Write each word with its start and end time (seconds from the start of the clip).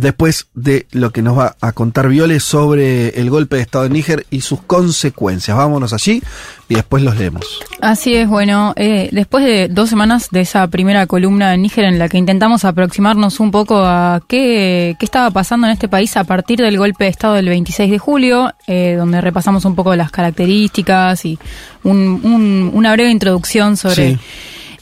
Después 0.00 0.48
de 0.54 0.86
lo 0.92 1.10
que 1.10 1.22
nos 1.22 1.38
va 1.38 1.56
a 1.60 1.72
contar 1.72 2.08
Viole 2.08 2.40
sobre 2.40 3.20
el 3.20 3.30
golpe 3.30 3.56
de 3.56 3.62
Estado 3.62 3.84
de 3.84 3.90
Níger 3.90 4.26
y 4.30 4.40
sus 4.40 4.60
consecuencias. 4.62 5.56
Vámonos 5.56 5.92
allí 5.92 6.22
y 6.68 6.74
después 6.74 7.02
los 7.02 7.16
leemos. 7.16 7.60
Así 7.80 8.14
es, 8.14 8.28
bueno, 8.28 8.72
eh, 8.76 9.08
después 9.12 9.44
de 9.44 9.68
dos 9.68 9.90
semanas 9.90 10.28
de 10.30 10.40
esa 10.40 10.66
primera 10.68 11.06
columna 11.06 11.54
en 11.54 11.62
Níger 11.62 11.84
en 11.84 11.98
la 11.98 12.08
que 12.08 12.18
intentamos 12.18 12.64
aproximarnos 12.64 13.40
un 13.40 13.50
poco 13.50 13.78
a 13.84 14.22
qué, 14.26 14.96
qué 14.98 15.04
estaba 15.04 15.30
pasando 15.30 15.66
en 15.66 15.72
este 15.74 15.88
país 15.88 16.16
a 16.16 16.24
partir 16.24 16.60
del 16.60 16.78
golpe 16.78 17.04
de 17.04 17.10
Estado 17.10 17.34
del 17.34 17.48
26 17.48 17.90
de 17.90 17.98
julio, 17.98 18.54
eh, 18.66 18.94
donde 18.96 19.20
repasamos 19.20 19.64
un 19.64 19.74
poco 19.74 19.94
las 19.96 20.10
características 20.10 21.24
y 21.24 21.38
una 21.82 22.92
breve 22.92 23.10
introducción 23.10 23.76
sobre... 23.76 24.18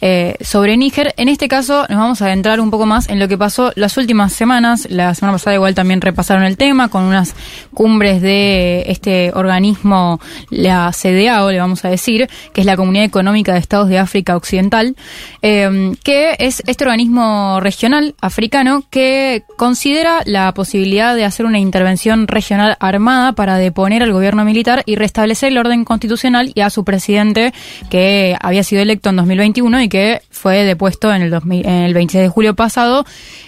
Eh, 0.01 0.37
sobre 0.41 0.77
Níger. 0.77 1.15
En 1.17 1.29
este 1.29 1.49
caso 1.49 1.87
nos 1.89 1.99
vamos 1.99 2.23
a 2.23 2.27
adentrar 2.27 2.61
un 2.61 2.71
poco 2.71 2.87
más 2.87 3.09
en 3.09 3.19
lo 3.19 3.27
que 3.27 3.37
pasó 3.37 3.73
las 3.75 3.97
últimas 3.97 4.33
semanas. 4.33 4.87
La 4.91 5.15
semana 5.15 5.35
pasada 5.35 5.55
igual 5.55 5.75
también 5.75 6.01
repasaron 6.01 6.45
el 6.45 6.57
tema 6.57 6.89
con 6.89 7.05
unas 7.05 7.35
cumbres 7.75 8.23
de 8.23 8.85
este 8.89 9.33
organismo, 9.35 10.21
la 10.51 10.93
CDAO, 10.93 11.51
le 11.51 11.59
vamos 11.59 11.85
a 11.85 11.89
decir, 11.89 12.29
que 12.53 12.61
es 12.61 12.67
la 12.67 12.77
Comunidad 12.77 13.05
Económica 13.05 13.53
de 13.53 13.59
Estados 13.59 13.89
de 13.89 13.99
África 13.99 14.37
Occidental, 14.37 14.95
eh, 15.43 15.93
que 16.05 16.37
es 16.39 16.63
este 16.67 16.85
organismo 16.85 17.59
regional 17.61 18.15
africano 18.21 18.85
que 18.91 19.45
considera 19.57 20.23
la 20.25 20.53
posibilidad 20.55 21.17
de 21.17 21.25
hacer 21.25 21.45
una 21.47 21.59
intervención 21.59 22.29
regional 22.29 22.77
armada 22.81 23.33
para 23.33 23.59
deponer 23.59 24.03
al 24.03 24.13
gobierno 24.13 24.45
militar 24.45 24.83
y 24.87 24.97
restablecer 24.97 25.49
el 25.49 25.59
orden 25.59 25.85
constitucional 25.85 26.53
y 26.55 26.61
a 26.61 26.71
su 26.71 26.85
presidente 26.85 27.53
que 27.91 28.37
había 28.41 28.63
sido 28.63 28.83
electo 28.83 29.11
en 29.11 29.17
2021 29.17 29.83
y 29.83 29.88
que 29.89 30.23
fue 30.31 30.65
depuesto 30.65 31.13
en 31.13 31.23
el, 31.23 31.33
el 31.33 31.95
26 31.95 32.23
de 32.23 32.29
julio 32.29 32.55
pasado 32.55 33.05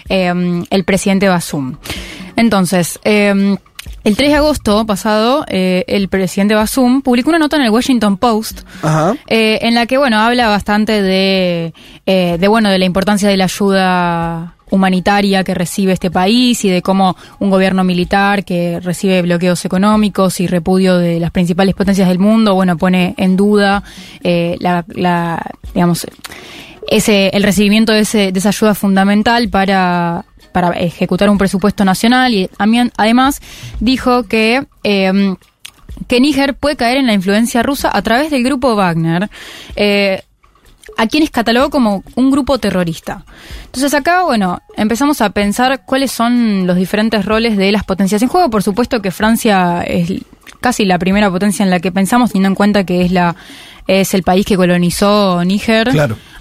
em, 0.09 0.65
el 0.69 0.83
presidente 0.83 1.27
Basum. 1.27 1.77
Entonces, 2.35 2.99
em, 3.03 3.57
el 4.03 4.17
3 4.17 4.29
de 4.29 4.35
agosto 4.35 4.85
pasado, 4.85 5.45
eh, 5.47 5.83
el 5.87 6.09
presidente 6.09 6.55
Basum 6.55 7.01
publicó 7.01 7.29
una 7.29 7.39
nota 7.39 7.57
en 7.57 7.63
el 7.63 7.69
Washington 7.69 8.17
Post 8.17 8.61
eh, 9.27 9.59
en 9.61 9.75
la 9.75 9.85
que, 9.85 9.97
bueno, 9.97 10.19
habla 10.19 10.47
bastante 10.47 11.01
de, 11.01 11.73
eh, 12.05 12.37
de, 12.39 12.47
bueno, 12.47 12.69
de 12.69 12.79
la 12.79 12.85
importancia 12.85 13.29
de 13.29 13.37
la 13.37 13.43
ayuda 13.43 14.55
humanitaria 14.71 15.43
que 15.43 15.53
recibe 15.53 15.93
este 15.93 16.09
país 16.09 16.65
y 16.65 16.69
de 16.69 16.81
cómo 16.81 17.15
un 17.39 17.49
gobierno 17.51 17.83
militar 17.83 18.43
que 18.43 18.79
recibe 18.79 19.21
bloqueos 19.21 19.63
económicos 19.65 20.39
y 20.39 20.47
repudio 20.47 20.97
de 20.97 21.19
las 21.19 21.31
principales 21.31 21.75
potencias 21.75 22.07
del 22.07 22.17
mundo, 22.17 22.55
bueno, 22.55 22.77
pone 22.77 23.13
en 23.17 23.37
duda 23.37 23.83
eh, 24.23 24.57
la, 24.59 24.83
digamos, 25.73 26.07
ese, 26.87 27.29
el 27.33 27.43
recibimiento 27.43 27.93
de, 27.93 27.99
ese, 27.99 28.31
de 28.31 28.39
esa 28.39 28.49
ayuda 28.49 28.73
fundamental 28.73 29.49
para, 29.49 30.25
para 30.51 30.71
ejecutar 30.71 31.29
un 31.29 31.37
presupuesto 31.37 31.85
nacional 31.85 32.33
y 32.33 32.49
además 32.97 33.41
dijo 33.79 34.23
que 34.23 34.65
eh, 34.83 35.35
que 36.07 36.19
Níger 36.19 36.55
puede 36.55 36.75
caer 36.75 36.97
en 36.97 37.07
la 37.07 37.13
influencia 37.13 37.63
rusa 37.63 37.89
a 37.93 38.01
través 38.01 38.31
del 38.31 38.43
grupo 38.43 38.75
Wagner. 38.75 39.29
Eh, 39.75 40.23
a 40.97 41.07
quienes 41.07 41.31
catalogó 41.31 41.69
como 41.69 42.03
un 42.15 42.31
grupo 42.31 42.57
terrorista. 42.57 43.23
Entonces 43.65 43.93
acá, 43.93 44.23
bueno, 44.23 44.61
empezamos 44.75 45.21
a 45.21 45.29
pensar 45.31 45.83
cuáles 45.85 46.11
son 46.11 46.67
los 46.67 46.75
diferentes 46.75 47.25
roles 47.25 47.57
de 47.57 47.71
las 47.71 47.83
potencias 47.83 48.21
en 48.21 48.27
juego. 48.27 48.49
Por 48.49 48.63
supuesto 48.63 49.01
que 49.01 49.11
Francia 49.11 49.83
es 49.83 50.11
casi 50.59 50.85
la 50.85 50.99
primera 50.99 51.29
potencia 51.31 51.63
en 51.63 51.69
la 51.69 51.79
que 51.79 51.91
pensamos, 51.91 52.31
teniendo 52.31 52.49
en 52.49 52.55
cuenta 52.55 52.83
que 52.85 53.03
es 53.03 53.11
la 53.11 53.35
es 53.87 54.13
el 54.13 54.23
país 54.23 54.45
que 54.45 54.55
colonizó 54.55 55.43
Níger 55.43 55.91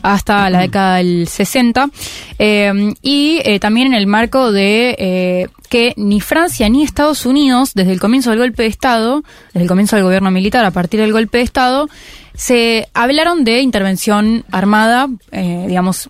hasta 0.02 0.48
la 0.50 0.60
década 0.60 0.96
del 0.96 1.28
60 1.28 1.90
eh, 2.38 2.94
y 3.02 3.40
eh, 3.44 3.60
también 3.60 3.88
en 3.88 3.94
el 3.94 4.06
marco 4.06 4.52
de 4.52 4.96
eh, 4.98 5.48
que 5.68 5.94
ni 5.96 6.20
Francia 6.20 6.68
ni 6.68 6.82
Estados 6.82 7.24
Unidos 7.24 7.72
desde 7.74 7.92
el 7.92 8.00
comienzo 8.00 8.30
del 8.30 8.40
golpe 8.40 8.64
de 8.64 8.68
Estado, 8.68 9.22
desde 9.52 9.62
el 9.62 9.68
comienzo 9.68 9.96
del 9.96 10.04
gobierno 10.04 10.30
militar 10.30 10.64
a 10.64 10.72
partir 10.72 11.00
del 11.00 11.12
golpe 11.12 11.38
de 11.38 11.44
Estado, 11.44 11.88
se 12.34 12.88
hablaron 12.94 13.44
de 13.44 13.60
intervención 13.60 14.44
armada, 14.50 15.08
eh, 15.30 15.66
digamos, 15.68 16.08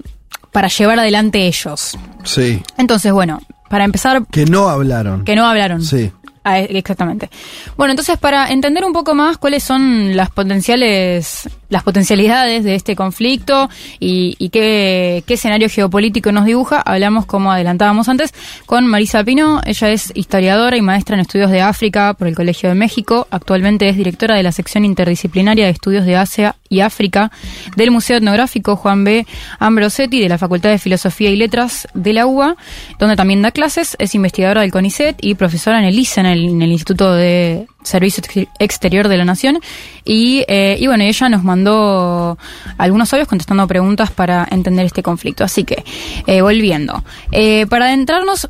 para 0.53 0.69
llevar 0.69 0.99
adelante 0.99 1.47
ellos. 1.47 1.99
Sí. 2.25 2.63
Entonces, 2.79 3.13
bueno, 3.13 3.41
para 3.69 3.85
empezar... 3.85 4.25
Que 4.31 4.47
no 4.47 4.69
hablaron. 4.69 5.25
Que 5.25 5.37
no 5.37 5.47
hablaron. 5.47 5.83
Sí. 5.83 6.11
Ah, 6.43 6.59
exactamente. 6.59 7.29
Bueno, 7.77 7.93
entonces 7.93 8.17
para 8.17 8.51
entender 8.51 8.83
un 8.87 8.95
poco 8.95 9.15
más 9.15 9.37
cuáles 9.37 9.63
son 9.63 10.17
las 10.17 10.31
potenciales, 10.31 11.51
las 11.69 11.83
potencialidades 11.83 12.65
de 12.65 12.75
este 12.77 12.97
conflicto 12.97 13.69
y, 13.99 14.49
qué, 14.49 15.23
escenario 15.29 15.69
geopolítico 15.69 16.33
nos 16.33 16.47
dibuja, 16.47 16.81
hablamos, 16.81 17.27
como 17.27 17.53
adelantábamos 17.53 18.09
antes, 18.09 18.33
con 18.65 18.87
Marisa 18.87 19.23
Pino. 19.23 19.61
Ella 19.67 19.91
es 19.91 20.13
historiadora 20.15 20.79
y 20.79 20.81
maestra 20.81 21.15
en 21.15 21.21
estudios 21.21 21.51
de 21.51 21.61
África 21.61 22.15
por 22.15 22.27
el 22.27 22.35
Colegio 22.35 22.71
de 22.71 22.75
México. 22.75 23.29
Actualmente 23.31 23.91
es 23.91 23.99
directora 23.99 24.35
de 24.35 24.43
la 24.43 24.53
sección 24.53 24.87
interdisciplinaria 24.87 25.67
de 25.67 25.73
estudios 25.73 26.07
de 26.07 26.17
Asia 26.17 26.57
y 26.71 26.81
África 26.81 27.31
del 27.77 27.91
Museo 27.91 28.17
Etnográfico 28.17 28.77
Juan 28.77 29.05
B. 29.05 29.27
Ambrosetti 29.59 30.21
de 30.21 30.29
la 30.31 30.39
Facultad 30.39 30.71
de 30.71 30.79
Filosofía 30.79 31.29
y 31.29 31.37
Letras 31.37 31.87
de 31.93 32.15
la 32.15 32.27
UBA, 32.27 32.57
donde 32.99 33.17
también 33.17 33.43
da 33.43 33.51
clases. 33.51 33.95
Es 33.99 34.15
investigadora 34.15 34.63
del 34.63 34.71
CONICET 34.71 35.19
y 35.21 35.35
profesora 35.35 35.79
en 35.79 35.85
el 35.85 35.99
ICEN 35.99 36.30
en 36.31 36.63
el 36.63 36.73
Instituto 36.73 37.13
de 37.13 37.67
Servicio 37.83 38.23
Exterior 38.59 39.09
de 39.09 39.17
la 39.17 39.25
Nación. 39.25 39.61
Y, 40.05 40.45
eh, 40.49 40.77
y 40.79 40.87
bueno, 40.87 41.05
ella 41.05 41.29
nos 41.29 41.43
mandó 41.45 42.39
algunos 42.79 43.13
audios 43.13 43.29
contestando 43.29 43.67
preguntas 43.67 44.11
para 44.11 44.47
entender 44.51 44.87
este 44.87 45.03
conflicto. 45.03 45.45
Así 45.45 45.65
que, 45.65 45.85
eh, 46.27 46.43
volviendo. 46.43 47.05
Eh, 47.33 47.67
para 47.67 47.87
adentrarnos, 47.87 48.49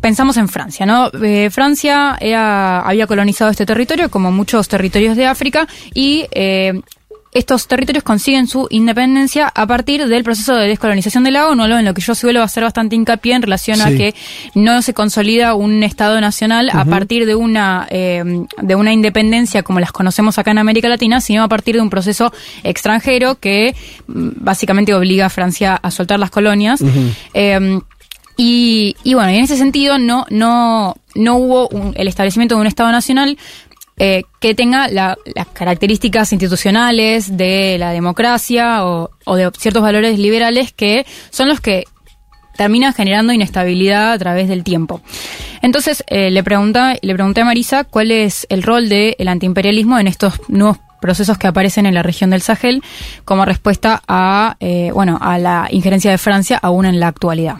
pensamos 0.00 0.36
en 0.36 0.48
Francia, 0.48 0.86
¿no? 0.86 1.10
Francia 1.50 2.18
había 2.84 3.06
colonizado 3.06 3.50
este 3.50 3.66
territorio, 3.66 4.10
como 4.10 4.32
muchos 4.32 4.68
territorios 4.68 5.16
de 5.16 5.26
África, 5.26 5.66
y 5.94 6.26
estos 7.32 7.68
territorios 7.68 8.02
consiguen 8.02 8.48
su 8.48 8.66
independencia 8.70 9.46
a 9.54 9.66
partir 9.66 10.06
del 10.06 10.24
proceso 10.24 10.56
de 10.56 10.66
descolonización 10.66 11.22
de 11.22 11.30
la 11.30 11.48
ONU, 11.48 11.64
en 11.64 11.84
lo 11.84 11.94
que 11.94 12.00
yo 12.00 12.14
suelo 12.14 12.42
hacer 12.42 12.64
bastante 12.64 12.96
hincapié 12.96 13.34
en 13.34 13.42
relación 13.42 13.80
a 13.80 13.90
que 13.90 14.14
no 14.54 14.82
se 14.82 14.94
consolida 14.94 15.54
un 15.54 15.82
Estado 15.84 16.20
nacional 16.20 16.70
a 16.72 16.84
partir 16.84 17.26
de 17.26 17.34
una, 17.34 17.86
eh, 17.90 18.44
de 18.60 18.74
una 18.74 18.92
independencia 18.92 19.62
como 19.62 19.78
las 19.78 19.92
conocemos 19.92 20.38
acá 20.38 20.50
en 20.50 20.58
América 20.58 20.88
Latina, 20.88 21.20
sino 21.20 21.44
a 21.44 21.48
partir 21.48 21.76
de 21.76 21.82
un 21.82 21.90
proceso 21.90 22.32
extranjero 22.64 23.38
que 23.38 23.74
mm, 24.06 24.30
básicamente 24.36 24.94
obliga 24.94 25.26
a 25.26 25.30
Francia 25.30 25.76
a 25.76 25.90
soltar 25.90 26.18
las 26.18 26.30
colonias. 26.30 26.82
Eh, 27.34 27.80
y, 28.36 28.96
y, 29.04 29.12
bueno, 29.12 29.28
en 29.28 29.44
ese 29.44 29.58
sentido 29.58 29.98
no, 29.98 30.24
no, 30.30 30.96
no 31.14 31.36
hubo 31.36 31.68
el 31.94 32.08
establecimiento 32.08 32.54
de 32.54 32.62
un 32.62 32.66
Estado 32.66 32.90
nacional, 32.90 33.36
eh, 34.02 34.22
que 34.40 34.54
tenga 34.54 34.88
las 34.88 35.18
características 35.52 36.32
institucionales 36.32 37.36
de 37.36 37.76
la 37.78 37.90
democracia 37.90 38.86
o, 38.86 39.10
de 39.36 39.50
ciertos 39.58 39.82
valores 39.82 40.18
liberales 40.18 40.72
que 40.72 41.04
son 41.28 41.48
los 41.48 41.60
que 41.60 41.84
terminan 42.56 42.94
generando 42.94 43.34
inestabilidad 43.34 44.12
a 44.12 44.18
través 44.18 44.48
del 44.48 44.64
tiempo. 44.64 45.02
Entonces, 45.60 46.02
eh, 46.06 46.30
le, 46.30 46.42
pregunta, 46.42 46.94
le 47.02 47.12
pregunté 47.12 47.42
a 47.42 47.44
Marisa 47.44 47.84
cuál 47.84 48.10
es 48.10 48.46
el 48.48 48.62
rol 48.62 48.88
del 48.88 49.28
antiimperialismo 49.28 49.98
en 49.98 50.06
estos 50.06 50.40
nuevos 50.48 50.78
procesos 51.02 51.36
que 51.36 51.48
aparecen 51.48 51.84
en 51.84 51.92
la 51.92 52.02
región 52.02 52.30
del 52.30 52.40
Sahel 52.40 52.82
como 53.26 53.44
respuesta 53.44 54.02
a, 54.08 54.56
eh, 54.60 54.92
bueno, 54.94 55.18
a 55.20 55.36
la 55.36 55.68
injerencia 55.70 56.10
de 56.10 56.16
Francia 56.16 56.58
aún 56.62 56.86
en 56.86 57.00
la 57.00 57.08
actualidad 57.08 57.58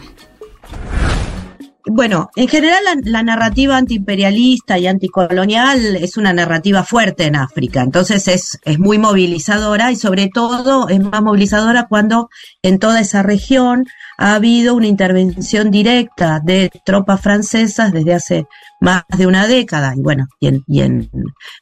bueno, 1.85 2.29
en 2.35 2.47
general 2.47 2.83
la, 3.03 3.23
narrativa 3.23 3.77
antiimperialista 3.77 4.77
y 4.77 4.87
anticolonial 4.87 5.95
es 5.95 6.17
una 6.17 6.33
narrativa 6.33 6.83
fuerte 6.83 7.25
en 7.25 7.35
África, 7.35 7.81
entonces 7.81 8.27
es, 8.27 8.59
es 8.63 8.79
muy 8.79 8.97
movilizadora 8.97 9.91
y 9.91 9.95
sobre 9.95 10.29
todo 10.29 10.89
es 10.89 10.99
más 10.99 11.21
movilizadora 11.21 11.87
cuando 11.87 12.29
en 12.61 12.79
toda 12.79 13.01
esa 13.01 13.23
región 13.23 13.85
ha 14.17 14.35
habido 14.35 14.75
una 14.75 14.87
intervención 14.87 15.71
directa 15.71 16.39
de 16.43 16.69
tropas 16.85 17.21
francesas 17.21 17.91
desde 17.91 18.13
hace 18.13 18.45
más 18.79 19.03
de 19.17 19.25
una 19.25 19.47
década 19.47 19.93
y 19.95 20.01
bueno, 20.01 20.27
y 20.39 20.47
en, 20.47 20.63
y 20.67 20.81
en 20.81 21.09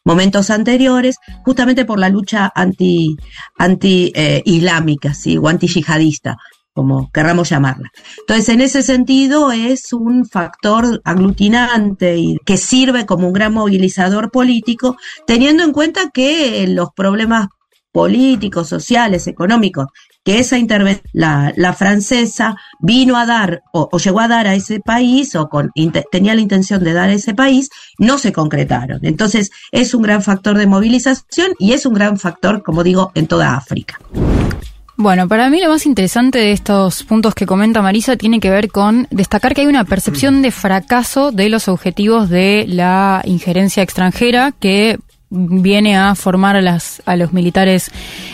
momentos 0.04 0.50
anteriores, 0.50 1.18
justamente 1.45 1.86
por 1.86 2.00
la 2.00 2.10
lucha 2.10 2.51
anti, 2.54 3.15
anti 3.57 4.12
eh, 4.15 4.42
islámica, 4.45 5.13
¿sí? 5.13 5.38
o 5.38 5.48
anti 5.48 5.68
yihadista. 5.68 6.38
Como 6.74 7.12
querramos 7.12 7.50
llamarla. 7.50 7.92
Entonces, 8.19 8.50
en 8.50 8.62
ese 8.62 8.83
sentido, 8.83 9.51
es 9.51 9.92
un 9.94 10.25
factor 10.25 11.01
aglutinante 11.04 12.18
y 12.18 12.38
que 12.45 12.57
sirve 12.57 13.06
como 13.06 13.27
un 13.27 13.33
gran 13.33 13.54
movilizador 13.54 14.31
político, 14.31 14.95
teniendo 15.27 15.63
en 15.63 15.71
cuenta 15.71 16.10
que 16.13 16.66
los 16.68 16.89
problemas 16.95 17.48
políticos, 17.92 18.69
sociales, 18.69 19.27
económicos, 19.27 19.88
que 20.24 20.39
esa 20.39 20.57
intervención, 20.57 21.06
la, 21.13 21.74
francesa 21.74 22.56
vino 22.80 23.18
a 23.18 23.25
dar 23.25 23.62
o, 23.74 23.89
llegó 23.98 24.19
a 24.19 24.27
dar 24.27 24.48
a 24.48 24.54
ese 24.54 24.80
país 24.80 25.36
o 25.36 25.50
con, 25.50 25.72
tenía 26.12 26.36
la 26.36 26.42
intención 26.42 26.83
de 26.83 26.94
dar 26.94 27.10
a 27.10 27.13
ese 27.13 27.33
país, 27.33 27.69
no 27.98 28.18
se 28.18 28.31
concretaron. 28.31 29.00
Entonces 29.04 29.50
es 29.72 29.94
un 29.94 30.04
gran 30.04 30.22
factor 30.22 30.57
de 30.57 30.68
movilización 30.68 31.54
y 31.57 31.74
es 31.74 31.86
un 31.86 31.94
gran 31.94 32.18
factor, 32.18 32.63
como 32.63 32.83
digo, 32.83 33.12
en 33.15 33.27
toda 33.27 33.56
África. 33.56 34.00
Bueno, 35.01 35.30
para 35.30 35.50
mí 35.50 35.62
lo 35.62 35.69
más 35.69 35.86
interesante 35.86 36.40
de 36.40 36.51
estos 36.51 37.04
puntos 37.04 37.34
que 37.34 37.46
comenta 37.46 37.81
Marisa 37.81 38.18
tiene 38.18 38.42
que 38.42 38.50
ver 38.50 38.68
con 38.69 39.07
destacar 39.12 39.56
que 39.56 39.62
hay 39.62 39.68
una 39.68 39.86
percepción 39.86 40.42
de 40.42 40.51
fracaso 40.51 41.31
de 41.31 41.48
los 41.48 41.69
objetivos 41.69 42.28
de 42.28 42.66
la 42.68 43.22
injerencia 43.24 43.81
extranjera 43.81 44.51
que 44.60 45.00
viene 45.30 45.96
a 45.96 46.16
formar 46.16 46.57
a, 46.57 46.62
las, 46.62 47.01
a 47.06 47.16
los 47.16 47.31
militares 47.31 47.92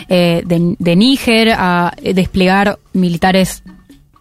eh, 0.08 0.42
de, 0.44 0.74
de 0.76 0.96
Níger, 0.96 1.54
a 1.56 1.94
desplegar 2.02 2.80
militares 2.92 3.62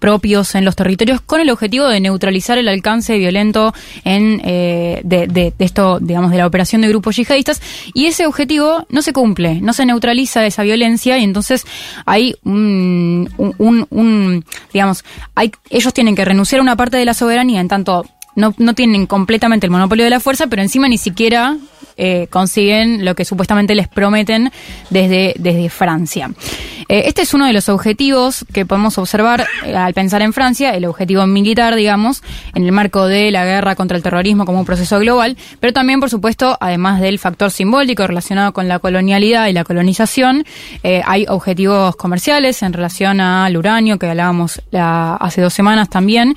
propios 0.06 0.54
en 0.54 0.66
los 0.66 0.76
territorios 0.76 1.20
con 1.20 1.42
el 1.42 1.50
objetivo 1.50 1.88
de 1.88 2.00
neutralizar 2.00 2.60
el 2.60 2.68
alcance 2.68 3.18
violento 3.18 3.74
en 4.04 4.40
eh, 4.46 5.02
de, 5.04 5.52
esto, 5.58 5.98
digamos, 6.00 6.30
de 6.30 6.38
la 6.38 6.46
operación 6.46 6.84
de 6.84 6.90
grupos 6.90 7.16
yihadistas. 7.16 7.60
Y 7.96 8.06
ese 8.06 8.28
objetivo 8.28 8.86
no 8.90 9.02
se 9.02 9.14
cumple, 9.14 9.62
no 9.62 9.74
se 9.74 9.84
neutraliza 9.84 10.46
esa 10.46 10.62
violencia 10.62 11.18
y 11.18 11.24
entonces 11.24 11.66
hay 12.06 12.36
un, 12.44 13.28
un, 13.38 13.88
un 13.90 14.46
digamos, 14.72 15.04
hay, 15.34 15.52
ellos 15.72 15.92
tienen 15.92 16.16
que 16.16 16.24
renunciar 16.24 16.60
a 16.60 16.62
una 16.62 16.76
parte 16.76 16.98
de 16.98 17.06
la 17.06 17.16
soberanía 17.16 17.60
en 17.60 17.68
tanto 17.68 18.06
no, 18.36 18.54
no 18.58 18.74
tienen 18.74 19.08
completamente 19.08 19.66
el 19.66 19.72
monopolio 19.72 20.06
de 20.06 20.12
la 20.12 20.20
fuerza, 20.20 20.48
pero 20.48 20.62
encima 20.62 20.88
ni 20.88 20.98
siquiera 20.98 21.58
eh, 21.98 22.28
consiguen 22.30 23.06
lo 23.06 23.16
que 23.16 23.24
supuestamente 23.24 23.74
les 23.74 23.88
prometen 23.88 24.52
desde, 24.90 25.34
desde 25.38 25.70
Francia. 25.70 26.30
Eh, 26.90 27.04
este 27.06 27.22
es 27.22 27.34
uno 27.34 27.46
de 27.48 27.54
los 27.54 27.70
objetivos 27.70 28.46
que 28.52 28.66
podemos 28.66 28.98
observar 28.98 29.48
eh, 29.64 29.74
al 29.74 29.94
pensar 29.94 30.22
en 30.22 30.34
Francia, 30.34 30.72
el 30.72 30.84
objetivo 30.84 31.26
militar, 31.26 31.74
digamos, 31.74 32.22
en 32.54 32.66
el 32.66 32.74
marco 32.74 33.08
de 33.08 33.32
la 33.32 33.46
guerra 33.46 33.76
contra 33.76 33.96
el 33.96 34.04
terrorismo 34.04 34.46
como 34.46 34.60
un 34.60 34.66
proceso 34.66 35.00
global, 35.00 35.38
pero 35.62 35.72
también, 35.72 36.02
por 36.02 36.10
supuesto, 36.10 36.58
además 36.60 37.00
del 37.00 37.18
factor 37.18 37.50
simbólico 37.50 38.06
relacionado 38.06 38.52
con 38.52 38.68
la 38.68 38.80
colonialidad 38.80 39.48
y 39.48 39.54
la 39.54 39.64
colonización, 39.64 40.46
hay 40.84 41.26
objetivos 41.30 41.96
comerciales 41.96 42.62
en 42.62 42.74
relación 42.74 43.22
al 43.22 43.56
uranio 43.56 43.98
que 43.98 44.08
hablábamos 44.08 44.62
hace 44.74 45.42
dos 45.42 45.54
semanas 45.54 45.90
también. 45.90 46.36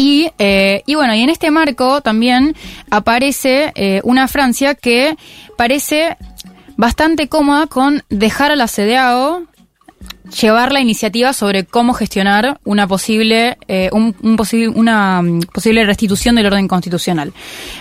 Y, 0.00 0.30
eh, 0.38 0.84
y 0.86 0.94
bueno, 0.94 1.12
y 1.12 1.22
en 1.22 1.28
este 1.28 1.50
marco 1.50 2.00
también 2.02 2.54
aparece 2.88 3.72
eh, 3.74 4.00
una 4.04 4.28
Francia 4.28 4.76
que 4.76 5.16
parece 5.56 6.16
bastante 6.76 7.28
cómoda 7.28 7.66
con 7.66 8.04
dejar 8.08 8.52
a 8.52 8.56
la 8.56 8.68
CDAO 8.68 9.42
llevar 10.40 10.72
la 10.72 10.80
iniciativa 10.80 11.32
sobre 11.32 11.64
cómo 11.64 11.94
gestionar 11.94 12.60
una 12.64 12.86
posible, 12.86 13.58
eh, 13.66 13.90
un, 13.92 14.36
posible, 14.36 14.68
una 14.68 15.22
mm, 15.22 15.40
posible 15.52 15.84
restitución 15.84 16.34
del 16.34 16.46
orden 16.46 16.68
constitucional. 16.68 17.32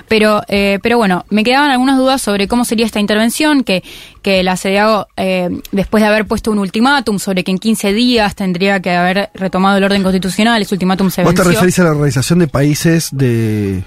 Pero, 0.07 0.41
eh, 0.47 0.79
pero 0.81 0.97
bueno, 0.97 1.25
me 1.29 1.43
quedaban 1.43 1.71
algunas 1.71 1.97
dudas 1.97 2.21
sobre 2.21 2.47
cómo 2.47 2.65
sería 2.65 2.85
esta 2.85 2.99
intervención, 2.99 3.63
que, 3.63 3.83
que 4.21 4.43
la 4.43 4.55
CDAO, 4.55 5.07
eh, 5.17 5.49
después 5.71 6.01
de 6.01 6.07
haber 6.07 6.25
puesto 6.25 6.51
un 6.51 6.59
ultimátum 6.59 7.19
sobre 7.19 7.43
que 7.43 7.51
en 7.51 7.57
15 7.57 7.93
días 7.93 8.35
tendría 8.35 8.81
que 8.81 8.91
haber 8.91 9.29
retomado 9.33 9.77
el 9.77 9.83
orden 9.83 10.03
constitucional, 10.03 10.61
ese 10.61 10.75
ultimátum 10.75 11.09
se 11.09 11.23
¿Vos 11.23 11.35
te 11.35 11.43
referís 11.43 11.79
a 11.79 11.83
la 11.83 11.91
Organización 11.91 12.39
de 12.39 12.47
Países 12.47 13.09
de, 13.11 13.83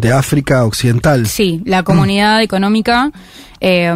de 0.00 0.12
África 0.12 0.64
Occidental? 0.64 1.26
Sí, 1.26 1.62
la 1.64 1.82
Comunidad 1.82 2.42
Económica 2.42 3.10
eh, 3.60 3.92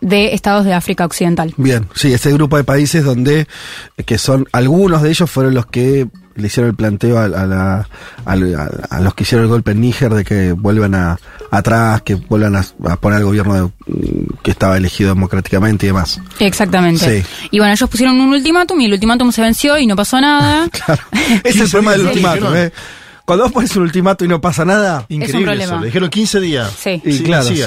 de 0.00 0.34
estados 0.34 0.64
de 0.64 0.74
África 0.74 1.04
Occidental. 1.04 1.54
Bien, 1.56 1.88
sí, 1.94 2.12
ese 2.12 2.32
grupo 2.32 2.56
de 2.56 2.64
países 2.64 3.04
donde, 3.04 3.46
que 4.04 4.18
son, 4.18 4.46
algunos 4.52 5.02
de 5.02 5.10
ellos 5.10 5.30
fueron 5.30 5.54
los 5.54 5.66
que 5.66 6.08
le 6.38 6.46
hicieron 6.46 6.70
el 6.70 6.76
planteo 6.76 7.18
a, 7.18 7.28
la, 7.28 7.88
a, 8.24 8.36
los 9.00 9.14
que 9.14 9.24
hicieron 9.24 9.44
el 9.44 9.50
golpe 9.50 9.72
en 9.72 9.80
Níger 9.80 10.14
de 10.14 10.24
que 10.24 10.52
vuelvan 10.52 10.94
a, 10.94 11.18
atrás, 11.50 12.02
que 12.02 12.14
vuelvan 12.14 12.56
a, 12.56 12.96
poner 12.96 13.18
al 13.18 13.24
gobierno 13.24 13.72
que 14.42 14.52
estaba 14.52 14.76
elegido 14.76 15.10
democráticamente 15.10 15.86
y 15.86 15.88
demás. 15.88 16.20
Exactamente. 16.38 17.22
Sí. 17.22 17.28
Y 17.50 17.58
bueno, 17.58 17.72
ellos 17.72 17.90
pusieron 17.90 18.20
un 18.20 18.30
ultimátum 18.30 18.80
y 18.80 18.86
el 18.86 18.92
ultimátum 18.92 19.32
se 19.32 19.42
venció 19.42 19.78
y 19.78 19.86
no 19.86 19.96
pasó 19.96 20.20
nada. 20.20 20.68
claro. 20.86 21.02
Ese 21.42 21.48
es 21.48 21.60
el 21.60 21.70
problema 21.70 21.92
del 21.92 22.06
ultimátum, 22.06 22.56
¿eh? 22.56 22.72
Cuando 23.28 23.44
vos 23.44 23.52
pones 23.52 23.76
un 23.76 23.82
ultimato 23.82 24.24
y 24.24 24.28
no 24.28 24.40
pasa 24.40 24.64
nada, 24.64 25.04
increíble 25.10 25.62
eso. 25.62 25.78
Le 25.78 25.86
dijeron 25.88 26.08
15 26.08 26.40
días. 26.40 26.72
Sí. 26.72 27.02
Y 27.04 27.22
claro, 27.24 27.44
sí. 27.44 27.62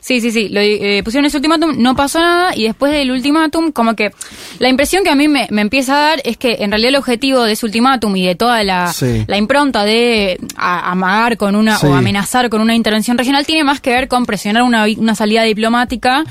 Sí, 0.00 0.22
sí, 0.22 0.30
sí. 0.30 0.48
Lo, 0.48 0.60
eh, 0.60 1.02
pusieron 1.04 1.26
ese 1.26 1.36
ultimátum, 1.36 1.74
no 1.76 1.94
pasó 1.94 2.20
nada 2.20 2.56
y 2.56 2.64
después 2.64 2.90
del 2.90 3.10
ultimátum, 3.10 3.70
como 3.70 3.94
que 3.96 4.12
la 4.60 4.70
impresión 4.70 5.04
que 5.04 5.10
a 5.10 5.14
mí 5.14 5.28
me, 5.28 5.46
empieza 5.50 5.94
a 5.94 6.00
dar 6.08 6.22
es 6.24 6.38
que 6.38 6.56
en 6.60 6.70
realidad 6.70 6.88
el 6.88 6.96
objetivo 6.96 7.42
de 7.42 7.52
ese 7.52 7.66
ultimátum 7.66 8.16
y 8.16 8.24
de 8.24 8.34
toda 8.34 8.64
la, 8.64 8.94
impronta 9.36 9.84
de 9.84 10.40
amagar 10.56 11.36
con 11.36 11.54
una 11.54 11.78
o 11.80 11.92
amenazar 11.92 12.48
con 12.48 12.62
una 12.62 12.74
intervención 12.74 13.18
regional 13.18 13.44
tiene 13.44 13.62
más 13.62 13.82
que 13.82 13.90
ver 13.90 14.08
con 14.08 14.24
presionar 14.24 14.62
una, 14.62 14.86
una 14.96 15.14
salida 15.14 15.42
diplomática 15.42 16.24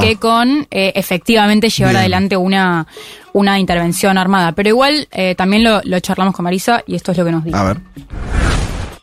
que 0.00 0.14
con 0.14 0.68
eh, 0.70 0.92
efectivamente 0.94 1.68
llevar 1.68 1.96
adelante 1.96 2.36
una, 2.36 2.86
una 3.32 3.58
intervención 3.58 4.18
armada. 4.18 4.52
Pero 4.52 4.68
igual 4.68 5.08
eh, 5.12 5.34
también 5.34 5.64
lo, 5.64 5.80
lo 5.84 6.00
charlamos 6.00 6.34
con 6.34 6.44
Marisa 6.44 6.82
y 6.86 6.94
esto 6.94 7.12
es 7.12 7.18
lo 7.18 7.24
que 7.24 7.32
nos 7.32 7.44
dice. 7.44 7.56
A 7.56 7.64
ver. 7.64 7.80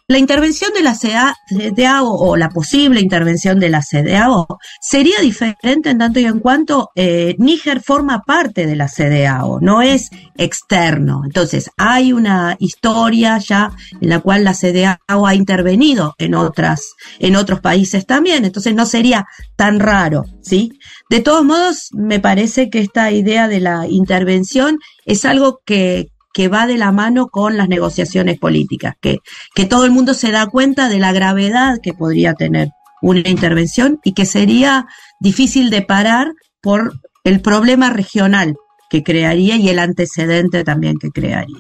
La 0.10 0.20
intervención 0.20 0.72
de 0.74 0.84
la 0.84 0.96
CDAO 0.96 2.08
o 2.08 2.38
la 2.38 2.48
posible 2.48 3.02
intervención 3.02 3.60
de 3.60 3.68
la 3.68 3.82
CDAO 3.82 4.48
sería 4.80 5.20
diferente 5.20 5.90
en 5.90 5.98
tanto 5.98 6.22
y 6.22 6.24
en 6.24 6.40
cuanto 6.40 6.92
eh, 6.96 7.36
Níger 7.40 7.82
forma 7.82 8.22
parte 8.22 8.66
de 8.66 8.78
la 8.78 8.88
CDAO, 8.88 9.60
no 9.60 9.82
es 9.82 10.10
externo. 10.38 11.24
Entonces, 11.26 11.72
hay 11.76 12.14
una 12.14 12.56
historia 12.60 13.38
ya 13.40 13.74
en 14.00 14.08
la 14.08 14.22
cual 14.22 14.46
la 14.46 14.54
CDAO 14.54 15.28
ha 15.28 15.36
intervenido 15.36 16.16
en 16.20 16.36
otras, 16.36 16.94
en 17.20 17.36
otros 17.36 17.60
países 17.60 18.06
también, 18.06 18.46
entonces 18.46 18.74
no 18.74 18.86
sería 18.86 19.28
tan 19.58 19.78
raro, 19.78 20.24
¿sí? 20.42 20.80
De 21.10 21.20
todos 21.20 21.44
modos, 21.44 21.90
me 21.92 22.22
parece 22.22 22.70
que 22.70 22.80
esta 22.80 23.12
idea 23.12 23.50
de 23.50 23.60
la 23.60 23.86
intervención 23.90 24.78
es 25.06 25.26
algo 25.26 25.60
que, 25.66 26.08
que 26.38 26.50
va 26.50 26.68
de 26.68 26.78
la 26.78 26.92
mano 26.92 27.30
con 27.30 27.58
las 27.58 27.68
negociaciones 27.68 28.38
políticas, 28.38 28.94
que, 29.02 29.22
que 29.56 29.66
todo 29.66 29.86
el 29.86 29.92
mundo 29.92 30.14
se 30.14 30.30
da 30.30 30.46
cuenta 30.46 30.88
de 30.88 31.00
la 31.00 31.12
gravedad 31.12 31.80
que 31.82 31.96
podría 31.96 32.36
tener 32.36 32.68
una 33.02 33.28
intervención 33.28 34.00
y 34.04 34.14
que 34.14 34.28
sería 34.28 34.86
difícil 35.20 35.72
de 35.72 35.82
parar 35.82 36.28
por 36.62 36.94
el 37.24 37.42
problema 37.42 37.90
regional 37.90 38.56
que 38.88 39.02
crearía 39.02 39.56
y 39.56 39.68
el 39.70 39.80
antecedente 39.80 40.64
también 40.64 40.98
que 41.00 41.10
crearía. 41.10 41.58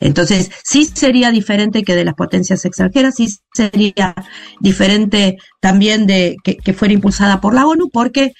Entonces, 0.00 0.50
sí 0.64 0.84
sería 0.86 1.30
diferente 1.30 1.84
que 1.84 1.94
de 1.94 2.04
las 2.04 2.14
potencias 2.14 2.64
extranjeras, 2.64 3.14
sí 3.14 3.28
sería 3.54 4.16
diferente 4.58 5.36
también 5.60 6.08
de 6.08 6.34
que, 6.42 6.74
fuera 6.74 6.92
impulsada 6.92 7.40
por 7.40 7.54
la 7.54 7.68
ONU, 7.68 7.88
porque 7.92 8.32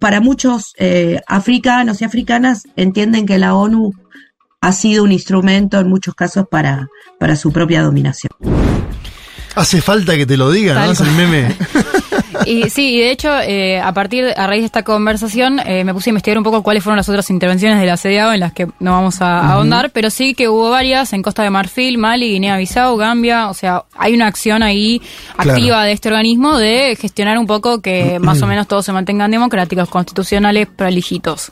para 0.00 0.20
muchos 0.20 0.72
eh, 0.78 1.20
africanos 1.28 2.00
y 2.00 2.06
africanas 2.06 2.64
entienden 2.74 3.24
que 3.24 3.38
la 3.38 3.54
ONU 3.54 3.92
ha 4.62 4.72
sido 4.72 5.04
un 5.04 5.12
instrumento 5.12 5.78
en 5.78 5.88
muchos 5.88 6.14
casos 6.14 6.46
para, 6.50 6.88
para 7.18 7.36
su 7.36 7.52
propia 7.52 7.82
dominación. 7.82 8.32
Hace 9.54 9.82
falta 9.82 10.16
que 10.16 10.24
te 10.24 10.38
lo 10.38 10.50
digan, 10.50 10.76
¿no? 10.76 10.92
Es 10.92 11.00
el 11.00 11.10
meme. 11.10 11.54
Y 12.46 12.70
sí, 12.70 12.96
y 12.96 13.00
de 13.00 13.10
hecho, 13.10 13.30
eh, 13.40 13.80
a 13.80 13.92
partir, 13.92 14.32
a 14.36 14.46
raíz 14.46 14.62
de 14.62 14.66
esta 14.66 14.82
conversación, 14.82 15.60
eh, 15.60 15.84
me 15.84 15.94
puse 15.94 16.10
a 16.10 16.12
investigar 16.12 16.38
un 16.38 16.44
poco 16.44 16.62
cuáles 16.62 16.82
fueron 16.82 16.96
las 16.96 17.08
otras 17.08 17.30
intervenciones 17.30 17.78
de 17.78 17.86
la 17.86 17.96
CDAO 17.96 18.32
en 18.32 18.40
las 18.40 18.52
que 18.52 18.66
no 18.80 18.92
vamos 18.92 19.20
a, 19.20 19.52
ahondar, 19.52 19.90
pero 19.90 20.10
sí 20.10 20.34
que 20.34 20.48
hubo 20.48 20.70
varias 20.70 21.12
en 21.12 21.22
Costa 21.22 21.42
de 21.42 21.50
Marfil, 21.50 21.98
Mali, 21.98 22.30
Guinea-Bissau, 22.30 22.96
Gambia, 22.96 23.48
o 23.48 23.54
sea, 23.54 23.84
hay 23.96 24.14
una 24.14 24.26
acción 24.26 24.62
ahí 24.62 25.00
activa 25.36 25.84
de 25.84 25.92
este 25.92 26.08
organismo 26.08 26.58
de 26.58 26.96
gestionar 27.00 27.38
un 27.38 27.46
poco 27.46 27.80
que 27.80 28.18
más 28.20 28.42
o 28.42 28.46
menos 28.46 28.66
todos 28.66 28.84
se 28.84 28.92
mantengan 28.92 29.30
democráticos, 29.30 29.88
constitucionales, 29.88 30.68
prolijitos. 30.68 31.50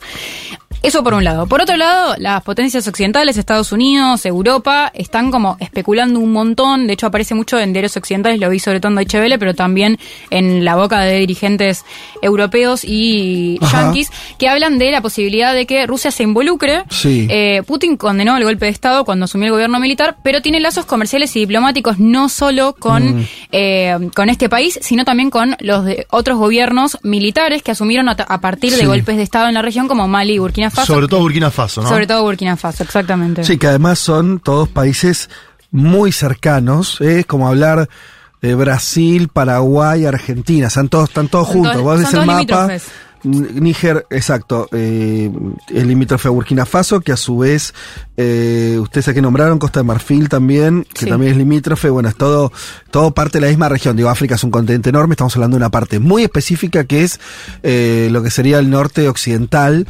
Eso 0.83 1.03
por 1.03 1.13
un 1.13 1.23
lado. 1.23 1.45
Por 1.45 1.61
otro 1.61 1.77
lado, 1.77 2.15
las 2.17 2.41
potencias 2.41 2.87
occidentales, 2.87 3.37
Estados 3.37 3.71
Unidos, 3.71 4.25
Europa, 4.25 4.91
están 4.95 5.29
como 5.29 5.55
especulando 5.59 6.19
un 6.19 6.31
montón. 6.31 6.87
De 6.87 6.93
hecho, 6.93 7.05
aparece 7.05 7.35
mucho 7.35 7.59
en 7.59 7.71
diarios 7.71 7.95
occidentales, 7.97 8.39
lo 8.39 8.49
vi 8.49 8.57
sobre 8.57 8.79
todo 8.79 8.89
en 8.89 8.95
Deutsche 8.95 9.21
pero 9.37 9.53
también 9.53 9.99
en 10.31 10.65
la 10.65 10.75
boca 10.75 11.01
de 11.01 11.19
dirigentes 11.19 11.85
europeos 12.23 12.83
y 12.83 13.59
yanquis, 13.71 14.09
que 14.39 14.49
hablan 14.49 14.79
de 14.79 14.89
la 14.89 15.01
posibilidad 15.01 15.53
de 15.53 15.67
que 15.67 15.85
Rusia 15.85 16.09
se 16.09 16.23
involucre. 16.23 16.83
Eh, 17.05 17.61
Putin 17.67 17.95
condenó 17.95 18.35
el 18.37 18.43
golpe 18.43 18.65
de 18.65 18.71
Estado 18.71 19.05
cuando 19.05 19.25
asumió 19.25 19.45
el 19.47 19.51
gobierno 19.51 19.79
militar, 19.79 20.17
pero 20.23 20.41
tiene 20.41 20.59
lazos 20.59 20.85
comerciales 20.85 21.35
y 21.35 21.41
diplomáticos 21.41 21.99
no 21.99 22.27
solo 22.27 22.73
con, 22.73 23.19
mm. 23.19 23.27
eh, 23.51 24.09
con 24.15 24.29
este 24.29 24.49
país, 24.49 24.79
sino 24.81 25.05
también 25.05 25.29
con 25.29 25.55
los 25.59 25.85
de 25.85 26.07
otros 26.09 26.39
gobiernos 26.39 26.97
militares 27.03 27.61
que 27.61 27.71
asumieron 27.71 28.09
a, 28.09 28.15
partir 28.41 28.75
de 28.75 28.85
golpes 28.87 29.17
de 29.17 29.23
Estado 29.23 29.47
en 29.47 29.53
la 29.53 29.61
región 29.61 29.87
como 29.87 30.07
Mali 30.07 30.33
y 30.33 30.39
Burkina 30.39 30.70
Faso. 30.71 30.93
Sobre 30.93 31.07
todo 31.07 31.19
Burkina 31.21 31.51
Faso, 31.51 31.81
¿no? 31.81 31.89
Sobre 31.89 32.07
todo 32.07 32.23
Burkina 32.23 32.57
Faso, 32.57 32.83
exactamente. 32.83 33.43
Sí, 33.43 33.57
que 33.57 33.67
además 33.67 33.99
son 33.99 34.39
todos 34.39 34.67
países 34.69 35.29
muy 35.71 36.11
cercanos, 36.11 36.99
¿eh? 37.01 37.19
es 37.19 37.25
como 37.25 37.47
hablar 37.47 37.87
de 38.41 38.55
Brasil, 38.55 39.27
Paraguay, 39.27 40.05
Argentina, 40.05 40.67
están 40.67 40.89
todos, 40.89 41.09
están 41.09 41.27
todos 41.27 41.47
Son 41.47 41.53
juntos. 41.57 41.73
todos- 41.73 41.85
Vos 41.85 41.99
ves 41.99 42.13
el 42.13 42.19
mapa. 42.21 42.33
limítrofes. 42.33 42.83
Níger, 43.23 44.05
exacto, 44.09 44.67
eh, 44.71 45.31
el 45.69 45.87
limítrofe 45.87 46.27
a 46.27 46.31
Burkina 46.31 46.65
Faso, 46.65 47.01
que 47.01 47.11
a 47.11 47.17
su 47.17 47.37
vez, 47.37 47.73
eh, 48.17 48.77
ustedes 48.81 49.07
aquí 49.09 49.21
nombraron 49.21 49.59
Costa 49.59 49.81
de 49.81 49.83
Marfil 49.83 50.27
también, 50.29 50.85
que 50.93 51.01
Sí. 51.05 51.09
también 51.09 51.33
es 51.33 51.37
limítrofe, 51.37 51.89
bueno, 51.89 52.09
es 52.09 52.15
todo, 52.15 52.51
todo 52.89 53.11
parte 53.13 53.37
de 53.37 53.41
la 53.45 53.49
misma 53.49 53.69
región. 53.69 53.95
Digo, 53.95 54.09
África 54.09 54.35
es 54.35 54.43
un 54.43 54.51
continente 54.51 54.89
enorme, 54.89 55.13
estamos 55.13 55.35
hablando 55.35 55.55
de 55.55 55.59
una 55.59 55.69
parte 55.71 55.99
muy 55.99 56.23
específica 56.23 56.83
que 56.83 57.03
es 57.03 57.19
eh, 57.63 58.09
lo 58.11 58.23
que 58.23 58.31
sería 58.31 58.59
el 58.59 58.69
norte 58.69 59.07
occidental, 59.07 59.87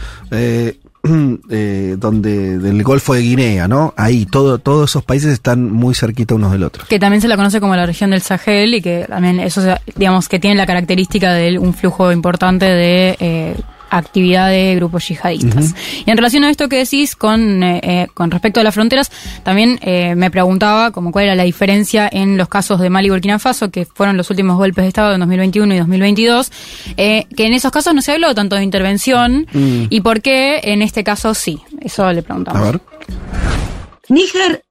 eh, 1.49 1.95
donde 1.97 2.59
del 2.59 2.83
Golfo 2.83 3.13
de 3.13 3.21
Guinea, 3.21 3.67
¿no? 3.67 3.93
Ahí, 3.97 4.25
todo, 4.25 4.59
todos 4.59 4.91
esos 4.91 5.03
países 5.03 5.33
están 5.33 5.71
muy 5.71 5.95
cerquita 5.95 6.35
unos 6.35 6.51
del 6.51 6.63
otro. 6.63 6.85
que 6.87 6.99
también 6.99 7.21
se 7.21 7.27
la 7.27 7.35
conoce 7.35 7.59
como 7.59 7.75
la 7.75 7.85
región 7.85 8.11
del 8.11 8.21
Sahel 8.21 8.75
y 8.75 8.81
que 8.81 9.05
también 9.07 9.39
eso, 9.39 9.61
digamos, 9.95 10.29
que 10.29 10.39
tiene 10.39 10.55
la 10.55 10.65
característica 10.65 11.33
de 11.33 11.57
un 11.57 11.73
flujo 11.73 12.11
importante 12.11 12.65
de 12.65 13.17
eh, 13.19 13.55
actividad 13.91 14.49
de 14.49 14.75
grupos 14.75 15.07
yihadistas. 15.07 15.75
Y 16.05 16.09
en 16.09 16.17
relación 16.17 16.43
a 16.43 16.49
esto 16.49 16.67
que 16.69 16.77
decís 16.77 17.15
con, 17.15 17.61
eh, 17.61 17.79
eh, 17.83 18.07
con 18.13 18.31
respecto 18.31 18.59
a 18.59 18.63
las 18.63 18.73
fronteras, 18.73 19.11
también 19.43 19.77
eh, 19.81 20.15
me 20.15 20.31
preguntaba 20.31 20.91
como 20.91 21.11
cuál 21.11 21.25
era 21.25 21.35
la 21.35 21.43
diferencia 21.43 22.09
en 22.11 22.37
los 22.37 22.47
casos 22.47 22.79
de 22.79 22.89
Mali 22.89 23.07
y 23.07 23.09
Burkina 23.11 23.37
Faso, 23.37 23.69
que 23.69 23.85
fueron 23.85 24.17
los 24.17 24.29
últimos 24.29 24.57
golpes 24.57 24.83
de 24.83 24.87
Estado 24.87 25.13
en 25.13 25.19
2021 25.19 25.75
y 25.75 25.77
2022, 25.77 26.51
eh, 26.97 27.25
que 27.35 27.45
en 27.45 27.53
esos 27.53 27.71
casos 27.71 27.93
no 27.93 28.01
se 28.01 28.13
habló 28.13 28.33
tanto 28.33 28.55
de 28.55 28.63
intervención 28.63 29.45
Mm. 29.53 29.85
y 29.89 30.01
por 30.01 30.21
qué 30.21 30.61
en 30.63 30.81
este 30.81 31.03
caso 31.03 31.33
sí. 31.33 31.59
Eso 31.81 32.11
le 32.13 32.23
preguntamos. 32.23 32.61
A 32.61 32.71
ver. 32.71 32.81
Níger 34.09 34.63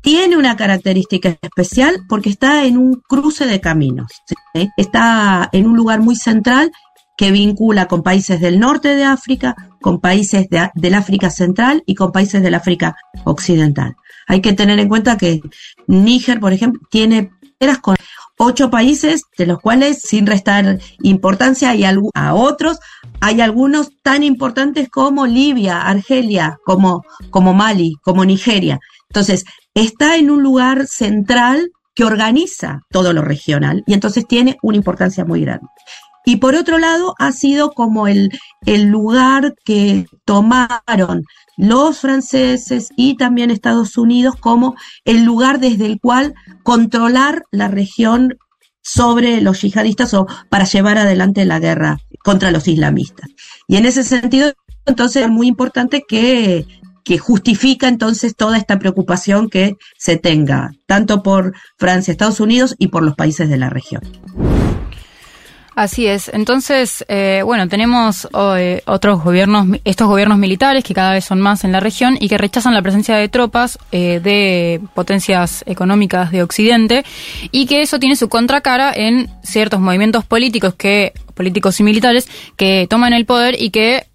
tiene 0.00 0.36
una 0.36 0.56
característica 0.56 1.36
especial 1.40 2.00
porque 2.08 2.30
está 2.30 2.64
en 2.64 2.76
un 2.76 3.02
cruce 3.08 3.46
de 3.46 3.60
caminos. 3.60 4.08
¿sí? 4.54 4.68
Está 4.76 5.48
en 5.52 5.66
un 5.66 5.76
lugar 5.76 6.00
muy 6.00 6.16
central 6.16 6.70
que 7.16 7.30
vincula 7.30 7.86
con 7.86 8.02
países 8.02 8.40
del 8.40 8.58
norte 8.58 8.94
de 8.94 9.04
África, 9.04 9.54
con 9.80 10.00
países 10.00 10.48
de- 10.48 10.70
del 10.74 10.94
África 10.94 11.30
Central 11.30 11.82
y 11.86 11.94
con 11.94 12.12
países 12.12 12.42
del 12.42 12.54
África 12.54 12.96
Occidental. 13.24 13.94
Hay 14.26 14.40
que 14.40 14.52
tener 14.52 14.78
en 14.78 14.88
cuenta 14.88 15.16
que 15.16 15.40
Níger, 15.86 16.40
por 16.40 16.52
ejemplo, 16.52 16.80
tiene 16.90 17.30
fronteras 17.40 17.78
con 17.78 17.96
ocho 18.38 18.68
países, 18.70 19.22
de 19.38 19.46
los 19.46 19.60
cuales, 19.60 20.02
sin 20.02 20.26
restar 20.26 20.78
importancia 21.02 21.70
hay 21.70 21.84
a 21.84 22.34
otros, 22.34 22.78
hay 23.20 23.40
algunos 23.40 23.90
tan 24.02 24.22
importantes 24.22 24.88
como 24.88 25.26
Libia, 25.26 25.82
Argelia, 25.82 26.58
como, 26.64 27.04
como 27.30 27.54
Mali, 27.54 27.94
como 28.02 28.24
Nigeria. 28.24 28.80
Entonces, 29.08 29.44
está 29.74 30.16
en 30.16 30.30
un 30.30 30.42
lugar 30.42 30.86
central 30.88 31.70
que 31.94 32.04
organiza 32.04 32.80
todo 32.90 33.12
lo 33.12 33.22
regional 33.22 33.84
y 33.86 33.94
entonces 33.94 34.26
tiene 34.26 34.56
una 34.62 34.76
importancia 34.78 35.24
muy 35.24 35.42
grande. 35.42 35.66
Y 36.24 36.36
por 36.36 36.54
otro 36.54 36.78
lado, 36.78 37.14
ha 37.18 37.32
sido 37.32 37.72
como 37.72 38.08
el, 38.08 38.30
el 38.64 38.84
lugar 38.84 39.54
que 39.64 40.06
tomaron 40.24 41.24
los 41.56 41.98
franceses 41.98 42.88
y 42.96 43.16
también 43.16 43.50
Estados 43.50 43.96
Unidos 43.98 44.34
como 44.38 44.74
el 45.04 45.24
lugar 45.24 45.60
desde 45.60 45.86
el 45.86 46.00
cual 46.00 46.34
controlar 46.62 47.44
la 47.50 47.68
región 47.68 48.36
sobre 48.82 49.40
los 49.40 49.62
yihadistas 49.62 50.14
o 50.14 50.26
para 50.48 50.64
llevar 50.64 50.98
adelante 50.98 51.44
la 51.44 51.58
guerra 51.58 51.98
contra 52.22 52.50
los 52.50 52.68
islamistas. 52.68 53.30
Y 53.66 53.76
en 53.76 53.86
ese 53.86 54.04
sentido, 54.04 54.52
entonces 54.86 55.24
es 55.24 55.30
muy 55.30 55.46
importante 55.46 56.02
que, 56.06 56.66
que 57.02 57.18
justifica 57.18 57.88
entonces 57.88 58.36
toda 58.36 58.58
esta 58.58 58.78
preocupación 58.78 59.48
que 59.48 59.76
se 59.98 60.16
tenga, 60.16 60.72
tanto 60.86 61.22
por 61.22 61.54
Francia, 61.78 62.12
Estados 62.12 62.40
Unidos 62.40 62.74
y 62.78 62.88
por 62.88 63.02
los 63.02 63.14
países 63.14 63.48
de 63.48 63.56
la 63.56 63.70
región. 63.70 64.02
Así 65.74 66.06
es. 66.06 66.30
Entonces, 66.32 67.04
eh, 67.08 67.42
bueno, 67.44 67.68
tenemos 67.68 68.28
eh, 68.56 68.82
otros 68.86 69.22
gobiernos, 69.24 69.66
estos 69.84 70.06
gobiernos 70.06 70.38
militares 70.38 70.84
que 70.84 70.94
cada 70.94 71.12
vez 71.12 71.24
son 71.24 71.40
más 71.40 71.64
en 71.64 71.72
la 71.72 71.80
región 71.80 72.16
y 72.20 72.28
que 72.28 72.38
rechazan 72.38 72.74
la 72.74 72.82
presencia 72.82 73.16
de 73.16 73.28
tropas 73.28 73.78
eh, 73.90 74.20
de 74.20 74.80
potencias 74.94 75.64
económicas 75.66 76.30
de 76.30 76.42
Occidente 76.44 77.04
y 77.50 77.66
que 77.66 77.82
eso 77.82 77.98
tiene 77.98 78.14
su 78.14 78.28
contracara 78.28 78.92
en 78.94 79.28
ciertos 79.42 79.80
movimientos 79.80 80.24
políticos 80.24 80.74
que 80.74 81.12
políticos 81.34 81.80
y 81.80 81.82
militares 81.82 82.28
que 82.56 82.86
toman 82.88 83.12
el 83.12 83.26
poder 83.26 83.60
y 83.60 83.70
que 83.70 84.06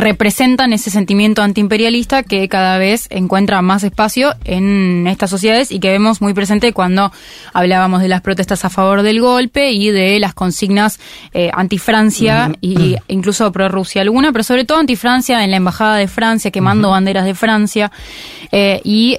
representan 0.00 0.72
ese 0.72 0.90
sentimiento 0.90 1.42
antiimperialista 1.42 2.22
que 2.22 2.48
cada 2.48 2.78
vez 2.78 3.06
encuentra 3.10 3.62
más 3.62 3.84
espacio 3.84 4.34
en 4.44 5.06
estas 5.06 5.30
sociedades 5.30 5.70
y 5.70 5.78
que 5.78 5.90
vemos 5.90 6.20
muy 6.20 6.34
presente 6.34 6.72
cuando 6.72 7.12
hablábamos 7.52 8.00
de 8.02 8.08
las 8.08 8.22
protestas 8.22 8.64
a 8.64 8.70
favor 8.70 9.02
del 9.02 9.20
golpe 9.20 9.72
y 9.72 9.90
de 9.90 10.18
las 10.18 10.34
consignas 10.34 10.98
eh, 11.32 11.50
anti-Francia 11.52 12.52
y 12.60 12.96
incluso 13.08 13.52
pro-Rusia 13.52 14.02
alguna, 14.02 14.32
pero 14.32 14.42
sobre 14.42 14.64
todo 14.64 14.78
anti-Francia 14.78 15.44
en 15.44 15.50
la 15.50 15.58
embajada 15.58 15.96
de 15.96 16.08
Francia, 16.08 16.50
quemando 16.50 16.90
banderas 16.90 17.24
de 17.24 17.34
Francia 17.34 17.92
eh, 18.50 18.80
y... 18.84 19.16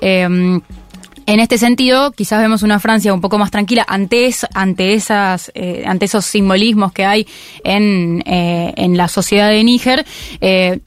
en 1.26 1.40
este 1.40 1.58
sentido, 1.58 2.12
quizás 2.12 2.42
vemos 2.42 2.64
una 2.64 2.80
Francia 2.80 3.14
un 3.14 3.22
poco 3.22 3.38
más 3.38 3.52
tranquila 3.52 3.86
ante, 3.88 4.26
es- 4.26 4.46
ante, 4.54 4.94
esas, 4.94 5.52
eh, 5.56 5.84
ante 5.86 6.06
esos 6.06 6.26
simbolismos 6.26 6.92
que 6.94 7.06
hay 7.06 7.28
en, 7.64 8.24
eh, 8.26 8.74
en 8.78 8.98
la 8.98 9.08
sociedad 9.08 9.50
de 9.50 9.64
Níger. 9.64 10.06
eh, 10.42 10.80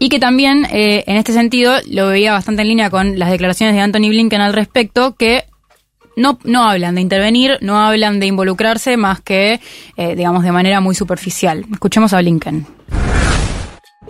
y 0.00 0.08
que 0.08 0.18
también, 0.18 0.66
en 0.70 1.16
este 1.16 1.32
sentido, 1.32 1.74
lo 1.88 2.08
veía 2.08 2.32
bastante 2.32 2.62
en 2.62 2.68
línea 2.68 2.90
con 2.90 3.18
las 3.20 3.30
declaraciones 3.30 3.76
de 3.76 3.82
Anthony 3.82 4.08
Blinken 4.08 4.40
al 4.40 4.52
respecto, 4.52 5.14
que 5.14 5.44
no, 6.16 6.40
no 6.42 6.64
hablan 6.68 6.96
de 6.96 7.02
intervenir, 7.02 7.58
no 7.60 7.78
hablan 7.78 8.18
de 8.18 8.26
involucrarse, 8.26 8.96
más 8.96 9.20
que, 9.20 9.60
digamos, 9.96 10.42
de 10.42 10.50
manera 10.50 10.80
muy 10.80 10.96
superficial. 10.96 11.64
Escuchemos 11.72 12.12
a 12.14 12.18
Blinken. 12.18 12.66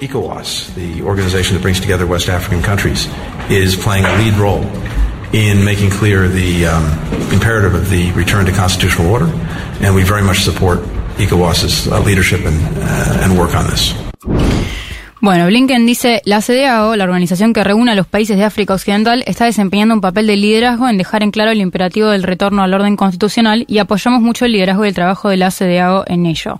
ECOWAS, 0.01 0.73
the 0.75 1.03
organization 1.03 1.57
that 1.57 1.63
brings 1.63 1.81
together 1.81 2.07
West 2.07 2.29
African 2.31 2.63
countries, 2.63 3.09
is 3.51 3.77
playing 3.77 4.07
a 4.07 4.17
lead 4.17 4.35
role 4.39 4.65
in 5.33 5.65
making 5.65 5.91
clear 5.91 6.29
the 6.29 6.67
um, 6.67 6.85
imperative 7.33 7.75
of 7.75 7.89
the 7.91 8.13
return 8.13 8.45
to 8.47 8.53
constitutional 8.53 9.11
order, 9.11 9.29
and 9.83 9.95
we 9.95 10.03
very 10.05 10.23
much 10.23 10.41
support 10.43 10.81
ECOWAS's 11.19 11.89
uh, 11.89 12.01
leadership 12.01 12.45
and, 12.47 12.61
uh, 12.79 13.25
and 13.25 13.39
work 13.39 13.55
on 13.55 13.67
this. 13.71 13.95
Bueno, 15.25 15.47
Blinken 15.47 15.87
dice, 15.87 16.21
la 16.25 16.41
CDAO, 16.41 16.97
la 16.97 17.05
organización 17.05 17.53
que 17.53 17.63
reúne 17.63 17.93
a 17.93 17.95
los 17.95 18.09
países 18.09 18.37
de 18.37 18.43
África 18.43 18.75
Occidental, 18.75 19.23
está 19.25 19.45
desempeñando 19.45 19.95
un 19.95 20.01
papel 20.01 20.27
de 20.27 20.37
liderazgo 20.37 20.89
en 20.89 20.99
dejar 20.99 21.23
en 21.23 21.31
claro 21.31 21.53
el 21.53 21.61
imperativo 21.61 22.09
del 22.09 22.25
retorno 22.25 22.65
al 22.65 22.75
orden 22.75 22.97
constitucional 22.97 23.65
y 23.69 23.79
apoyamos 23.79 24.21
mucho 24.21 24.47
el 24.47 24.53
liderazgo 24.53 24.85
y 24.85 24.89
el 24.89 24.95
trabajo 24.95 25.29
de 25.29 25.37
la 25.37 25.53
CDAO 25.53 26.03
en 26.09 26.27
ello. 26.27 26.59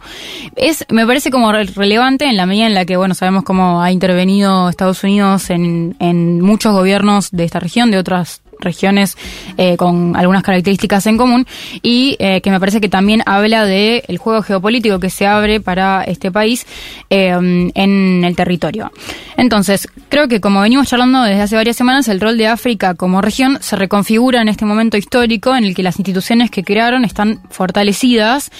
Es, 0.55 0.87
me 0.91 1.05
parece 1.05 1.33
como 1.33 1.51
re- 1.51 1.65
relevante 1.65 2.27
en 2.27 2.37
la 2.37 2.47
medida 2.47 2.69
en 2.69 2.75
la 2.75 2.85
que, 2.85 2.97
bueno, 2.97 3.15
sabemos 3.15 3.43
cómo 3.43 3.83
ha 3.83 3.91
intervenido 3.91 4.69
Estados 4.69 5.03
Unidos 5.03 5.51
en, 5.51 5.97
en 5.99 6.41
muchos 6.41 6.73
gobiernos 6.73 7.33
de 7.33 7.43
esta 7.43 7.59
región, 7.59 7.91
de 7.91 7.99
otras 7.99 8.42
regiones 8.63 9.17
eh, 9.57 9.77
con 9.77 10.17
algunas 10.17 10.43
características 10.43 11.07
en 11.07 11.17
común 11.17 11.47
y 11.83 12.17
eh, 12.19 12.41
que 12.41 12.51
me 12.51 12.61
parece 12.61 12.81
que 12.81 12.89
también 12.89 13.23
habla 13.27 13.65
de 13.65 14.05
el 14.09 14.19
juego 14.19 14.43
geopolítico 14.43 15.01
que 15.01 15.11
se 15.11 15.27
abre 15.27 15.61
para 15.61 16.05
este 16.05 16.31
país 16.31 16.67
eh, 17.11 17.29
en 17.31 18.25
el 18.25 18.37
territorio. 18.37 18.93
Entonces, 19.37 19.89
creo 20.09 20.29
que 20.29 20.41
como 20.41 20.61
venimos 20.61 20.89
charlando 20.89 21.23
desde 21.23 21.43
hace 21.43 21.57
varias 21.57 21.77
semanas, 21.77 22.09
el 22.09 22.21
rol 22.21 22.39
de 22.39 22.47
África 22.47 22.95
como 22.95 23.21
región 23.21 23.59
se 23.61 23.77
reconfigura 23.77 24.43
en 24.43 24.49
este 24.49 24.65
momento 24.65 24.97
histórico 24.97 25.55
en 25.55 25.65
el 25.65 25.75
que 25.75 25.83
las 25.83 25.99
instituciones 25.99 26.51
que 26.51 26.65
crearon 26.65 27.05
están 27.05 27.41
fortalecidas 27.51 28.51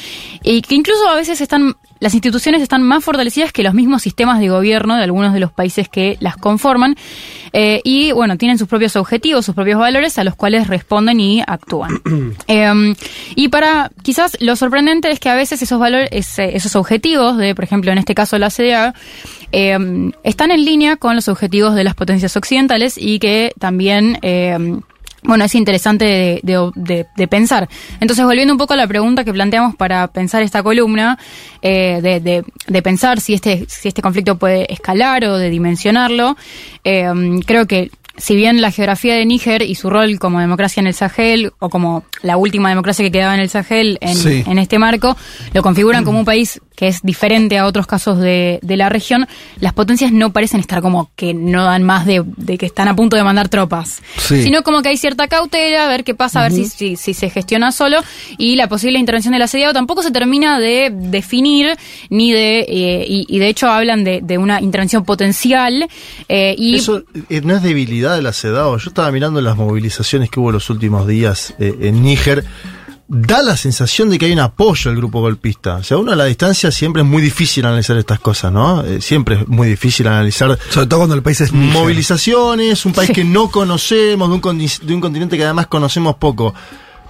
y 0.43 0.63
que 0.63 0.75
incluso 0.75 1.09
a 1.09 1.15
veces 1.15 1.41
están 1.41 1.77
las 2.03 2.15
instituciones 2.15 2.61
están 2.61 2.83
más 2.83 3.05
fortalecidas 3.05 3.53
que 3.53 3.63
los 3.63 3.75
mismos 3.75 4.03
sistemas 4.03 4.41
de 4.41 4.49
gobierno 4.49 4.97
de 4.97 5.05
algunos 5.05 5.33
de 5.33 5.39
los 5.39 5.53
países 5.53 5.89
que 5.89 6.17
las 6.19 6.37
conforman 6.37 6.97
eh, 7.53 7.81
y 7.85 8.11
bueno 8.11 8.37
tienen 8.37 8.59
sus 8.59 8.67
propios 8.67 8.97
objetivos 8.97 9.47
sus 9.47 9.55
propios 9.55 9.79
valores 9.79 10.19
a 10.19 10.25
los 10.25 10.35
cuales 10.35 10.67
responden 10.67 11.21
y 11.21 11.43
actúan. 11.47 12.03
Eh, 12.49 12.95
y 13.37 13.49
para 13.49 13.93
quizás 14.03 14.37
lo 14.41 14.57
sorprendente 14.57 15.13
es 15.13 15.21
que 15.21 15.29
a 15.29 15.37
veces 15.37 15.63
esos 15.63 15.79
valores 15.79 16.39
esos 16.39 16.75
objetivos 16.75 17.39
de 17.39 17.55
por 17.55 17.63
ejemplo 17.63 17.93
en 17.93 17.99
este 17.99 18.17
caso 18.17 18.37
la 18.37 18.51
CDA 18.51 18.95
eh, 19.53 19.79
están 20.25 20.51
en 20.51 20.65
línea 20.65 20.97
con 20.97 21.15
los 21.15 21.29
objetivos 21.29 21.77
de 21.77 21.85
las 21.85 21.95
potencias 21.95 22.37
occidentales 22.37 22.99
y 22.99 23.21
que 23.21 23.53
también 23.61 24.19
eh, 24.23 24.59
bueno, 25.23 25.45
es 25.45 25.55
interesante 25.55 26.05
de, 26.05 26.71
de- 26.75 27.07
de- 27.17 27.29
pensar. 27.29 27.69
Entonces, 28.01 28.25
volviendo 28.25 28.53
un 28.55 28.59
poco 28.59 28.75
a 28.75 28.77
la 28.77 28.87
pregunta 28.87 29.25
que 29.25 29.33
planteamos 29.33 29.77
para 29.77 30.09
pensar 30.09 30.43
esta 30.43 30.63
columna, 30.63 31.19
eh, 31.63 32.01
de 32.67 32.83
pensar 32.83 33.21
si 33.21 33.35
este, 33.35 33.65
si 33.69 33.89
este 33.89 34.03
conflicto 34.03 34.37
puede 34.39 34.73
escalar 34.73 35.25
o 35.25 35.39
de 35.39 35.49
dimensionarlo, 35.51 36.37
eh, 36.85 37.09
creo 37.47 37.67
que 37.67 37.91
si 38.17 38.37
bien 38.37 38.61
la 38.61 38.71
geografía 38.71 39.15
de 39.15 39.25
Níger 39.25 39.63
y 39.63 39.75
su 39.75 39.89
rol 39.91 40.19
como 40.19 40.39
democracia 40.41 40.81
en 40.81 40.87
el 40.87 40.95
Sahel, 40.95 41.53
o 41.59 41.69
como 41.71 42.05
la 42.23 42.37
última 42.37 42.69
democracia 42.69 43.05
que 43.05 43.11
quedaba 43.11 43.35
en 43.35 43.41
el 43.41 43.49
Sahel 43.49 43.99
en, 44.01 44.15
Sí. 44.17 44.45
en 44.47 44.59
este 44.59 44.79
marco, 44.79 45.17
lo 45.55 45.63
configuran 45.63 46.05
como 46.05 46.19
un 46.19 46.25
país 46.25 46.61
que 46.77 46.89
es 46.89 47.03
diferente 47.03 47.59
a 47.59 47.67
otros 47.67 47.87
casos 47.87 48.19
de, 48.19 48.59
de 48.63 48.77
la 48.77 48.89
región, 48.89 49.29
las 49.61 49.73
potencias 49.73 50.11
no 50.11 50.33
parecen 50.33 50.59
estar 50.59 50.81
como 50.83 51.11
que 51.15 51.33
no 51.33 51.65
dan 51.65 51.85
más 51.85 52.07
de, 52.07 52.23
de 52.25 52.59
que 52.59 52.67
están 52.67 52.89
a 52.89 52.97
punto 52.97 53.17
de 53.17 53.23
mandar 53.23 53.49
tropas, 53.49 54.03
Sí. 54.17 54.43
sino 54.43 54.63
como 54.63 54.83
que 54.83 54.89
hay 54.89 54.97
cierta 54.97 55.29
cautela, 55.29 55.85
a 55.85 55.89
ver 55.89 56.03
qué 56.03 56.15
pasa, 56.15 56.41
a 56.41 56.43
ver 56.49 56.53
si, 56.53 56.67
si, 56.67 56.97
si 56.97 57.15
se 57.15 57.31
gestiona 57.31 57.71
solo, 57.73 57.99
y 58.37 58.57
la 58.57 58.69
posible 58.69 58.99
intervención 58.99 59.33
del 59.33 59.43
asediado 59.43 59.73
tampoco 59.75 60.03
se 60.03 60.11
termina 60.11 60.59
de 60.59 60.91
definir, 60.93 61.77
ni 62.11 62.33
de, 62.33 62.61
eh, 62.61 63.05
y, 63.09 63.27
y 63.29 63.39
de 63.39 63.49
hecho 63.49 63.69
hablan 63.69 64.03
de, 64.03 64.21
de 64.23 64.39
una 64.39 64.61
intervención 64.61 65.05
potencial, 65.05 65.87
eh, 66.29 66.55
y 66.59 66.75
Eso 66.77 67.05
eh, 67.29 67.41
no 67.45 67.55
es 67.57 67.63
debilidad 67.63 68.02
del 68.11 68.27
acedado. 68.27 68.77
Yo 68.79 68.89
estaba 68.91 69.11
mirando 69.13 69.41
las 69.41 69.57
movilizaciones 69.57 70.29
que 70.31 70.41
hubo 70.41 70.51
los 70.53 70.69
últimos 70.71 71.07
días 71.07 71.55
eh, 71.59 71.77
en 71.83 72.03
Níger. 72.03 72.45
Da 73.15 73.43
la 73.43 73.57
sensación 73.59 74.09
de 74.09 74.19
que 74.19 74.25
hay 74.27 74.33
un 74.33 74.39
apoyo 74.41 74.91
al 74.91 74.97
grupo 74.97 75.21
golpista. 75.21 75.77
O 75.77 75.83
sea, 75.83 75.99
uno 75.99 76.13
a 76.13 76.17
la 76.17 76.25
distancia 76.25 76.71
siempre 76.71 77.03
es 77.03 77.09
muy 77.09 77.21
difícil 77.23 77.67
analizar 77.67 77.97
estas 77.99 78.21
cosas, 78.21 78.51
¿no? 78.53 78.83
Eh, 78.85 79.03
siempre 79.03 79.35
es 79.43 79.49
muy 79.49 79.69
difícil 79.69 80.07
analizar 80.09 80.59
Sobre 80.71 80.87
todo 80.87 81.01
cuando 81.01 81.15
el 81.15 81.23
país 81.23 81.41
es 81.43 81.53
movilizaciones, 81.53 82.85
un 82.87 82.93
país 82.93 83.11
que 83.11 83.25
no 83.25 83.51
conocemos, 83.51 84.29
de 84.29 84.35
un, 84.35 84.59
de 84.89 84.95
un 84.95 85.01
continente 85.01 85.37
que 85.37 85.45
además 85.45 85.67
conocemos 85.67 86.17
poco. 86.17 86.55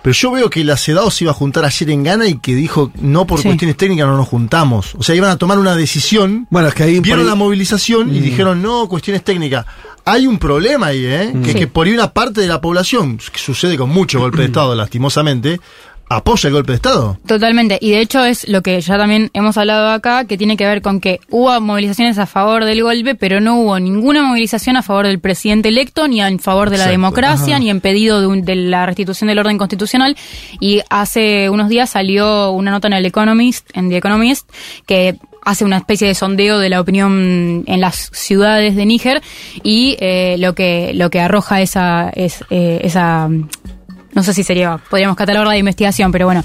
Pero 0.02 0.14
yo 0.14 0.32
veo 0.32 0.50
que 0.50 0.62
el 0.62 0.70
acedado 0.70 1.08
se 1.12 1.22
iba 1.22 1.30
a 1.30 1.34
juntar 1.34 1.64
ayer 1.64 1.88
en 1.90 2.02
Ghana 2.02 2.26
y 2.26 2.38
que 2.38 2.56
dijo, 2.56 2.90
no 3.00 3.24
por 3.24 3.38
Sí. 3.38 3.44
cuestiones 3.44 3.76
técnicas 3.76 4.08
no 4.08 4.16
nos 4.16 4.26
juntamos. 4.26 4.96
O 4.96 5.02
sea, 5.04 5.14
iban 5.14 5.30
a 5.30 5.36
tomar 5.36 5.60
una 5.60 5.76
decisión 5.76 6.48
Bueno, 6.50 6.66
es 6.66 6.74
que 6.74 6.82
ahí. 6.82 6.98
vieron 6.98 7.20
por 7.22 7.28
la 7.30 7.36
movilización 7.36 8.12
y 8.12 8.18
dijeron, 8.18 8.60
no, 8.60 8.88
cuestiones 8.88 9.22
técnicas. 9.22 9.64
Hay 10.04 10.26
un 10.26 10.38
problema 10.38 10.86
ahí, 10.88 11.04
¿eh? 11.06 11.32
Que, 11.44 11.52
Sí. 11.52 11.58
que 11.60 11.66
por 11.68 11.86
ahí 11.86 11.92
una 11.92 12.12
parte 12.12 12.40
de 12.40 12.48
la 12.48 12.60
población, 12.60 13.18
que 13.18 13.38
sucede 13.38 13.76
con 13.76 13.88
mucho 13.90 14.18
golpe 14.18 14.38
de 14.38 14.44
Estado, 14.46 14.74
lastimosamente, 14.74 15.60
apoya 16.16 16.48
el 16.48 16.54
golpe 16.54 16.72
de 16.72 16.76
Estado. 16.76 17.18
Totalmente, 17.26 17.78
y 17.80 17.90
de 17.90 18.00
hecho 18.00 18.24
es 18.24 18.48
lo 18.48 18.62
que 18.62 18.80
ya 18.80 18.98
también 18.98 19.30
hemos 19.34 19.56
hablado 19.56 19.90
acá, 19.90 20.24
que 20.24 20.36
tiene 20.38 20.56
que 20.56 20.66
ver 20.66 20.82
con 20.82 21.00
que 21.00 21.20
hubo 21.30 21.60
movilizaciones 21.60 22.18
a 22.18 22.26
favor 22.26 22.64
del 22.64 22.82
golpe, 22.82 23.14
pero 23.14 23.40
no 23.40 23.58
hubo 23.60 23.78
ninguna 23.80 24.22
movilización 24.22 24.76
a 24.76 24.82
favor 24.82 25.06
del 25.06 25.20
presidente 25.20 25.68
electo, 25.68 26.08
ni 26.08 26.20
en 26.20 26.38
favor 26.38 26.70
de 26.70 26.78
la 26.78 26.86
democracia, 26.88 27.58
ni 27.58 27.70
en 27.70 27.80
pedido 27.80 28.20
de, 28.20 28.26
un- 28.26 28.44
de 28.44 28.56
la 28.56 28.86
restitución 28.86 29.28
del 29.28 29.38
orden 29.38 29.58
constitucional. 29.58 30.16
Y 30.60 30.80
hace 30.90 31.48
unos 31.50 31.68
días 31.68 31.90
salió 31.90 32.50
una 32.50 32.70
nota 32.70 32.88
en 32.88 32.94
el 32.94 33.06
Economist, 33.06 33.68
en 33.74 33.88
The 33.88 33.96
Economist, 33.98 34.48
que 34.86 35.16
hace 35.44 35.64
una 35.64 35.78
especie 35.78 36.06
de 36.06 36.14
sondeo 36.14 36.60
de 36.60 36.68
la 36.68 36.80
opinión 36.80 37.64
en 37.66 37.80
las 37.80 38.10
ciudades 38.12 38.76
de 38.76 38.86
Níger 38.86 39.20
y 39.64 39.96
eh, 39.98 40.36
lo 40.38 40.54
que 40.54 40.92
lo 40.94 41.10
que 41.10 41.18
arroja 41.18 41.60
esa 41.60 42.10
es 42.14 42.44
eh, 42.50 42.80
esa 42.84 43.28
no 44.12 44.22
sé 44.22 44.34
si 44.34 44.42
sería, 44.42 44.78
podríamos 44.90 45.16
catalogarla 45.16 45.52
de 45.52 45.58
investigación, 45.58 46.12
pero 46.12 46.26
bueno, 46.26 46.44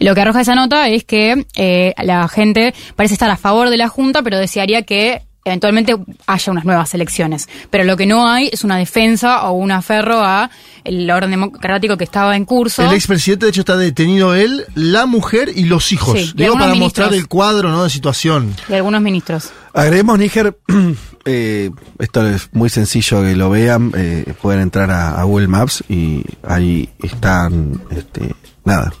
lo 0.00 0.14
que 0.14 0.20
arroja 0.20 0.40
esa 0.40 0.54
nota 0.54 0.88
es 0.88 1.04
que 1.04 1.46
eh, 1.56 1.94
la 2.02 2.28
gente 2.28 2.74
parece 2.96 3.14
estar 3.14 3.30
a 3.30 3.36
favor 3.36 3.70
de 3.70 3.76
la 3.76 3.88
Junta, 3.88 4.22
pero 4.22 4.38
desearía 4.38 4.82
que 4.82 5.22
eventualmente 5.44 5.96
haya 6.26 6.52
unas 6.52 6.64
nuevas 6.64 6.92
elecciones. 6.94 7.48
Pero 7.70 7.84
lo 7.84 7.96
que 7.96 8.06
no 8.06 8.28
hay 8.28 8.50
es 8.52 8.64
una 8.64 8.76
defensa 8.76 9.48
o 9.48 9.52
un 9.52 9.72
aferro 9.72 10.22
a 10.22 10.50
el 10.84 11.10
orden 11.10 11.30
democrático 11.30 11.96
que 11.96 12.04
estaba 12.04 12.36
en 12.36 12.44
curso. 12.44 12.82
El 12.82 12.94
expresidente, 12.94 13.46
de 13.46 13.50
hecho, 13.50 13.60
está 13.60 13.76
detenido 13.76 14.34
él, 14.34 14.64
la 14.74 15.06
mujer 15.06 15.50
y 15.54 15.64
los 15.64 15.92
hijos. 15.92 16.18
Sí, 16.18 16.32
y 16.34 16.42
Digo, 16.42 16.54
para 16.54 16.66
ministros. 16.72 17.06
mostrar 17.06 17.14
el 17.14 17.28
cuadro 17.28 17.70
¿no? 17.70 17.84
de 17.84 17.90
situación. 17.90 18.54
de 18.68 18.76
algunos 18.76 19.00
ministros. 19.00 19.50
Agreguemos 19.74 20.18
Níger, 20.18 20.58
eh, 21.28 21.70
esto 21.98 22.26
es 22.26 22.48
muy 22.52 22.70
sencillo 22.70 23.22
que 23.22 23.36
lo 23.36 23.50
vean, 23.50 23.92
eh, 23.94 24.32
pueden 24.40 24.62
entrar 24.62 24.90
a, 24.90 25.20
a 25.20 25.24
Google 25.24 25.48
Maps 25.48 25.84
y 25.88 26.24
ahí 26.46 26.88
están, 27.02 27.80
este, 27.90 28.34
nada, 28.64 28.92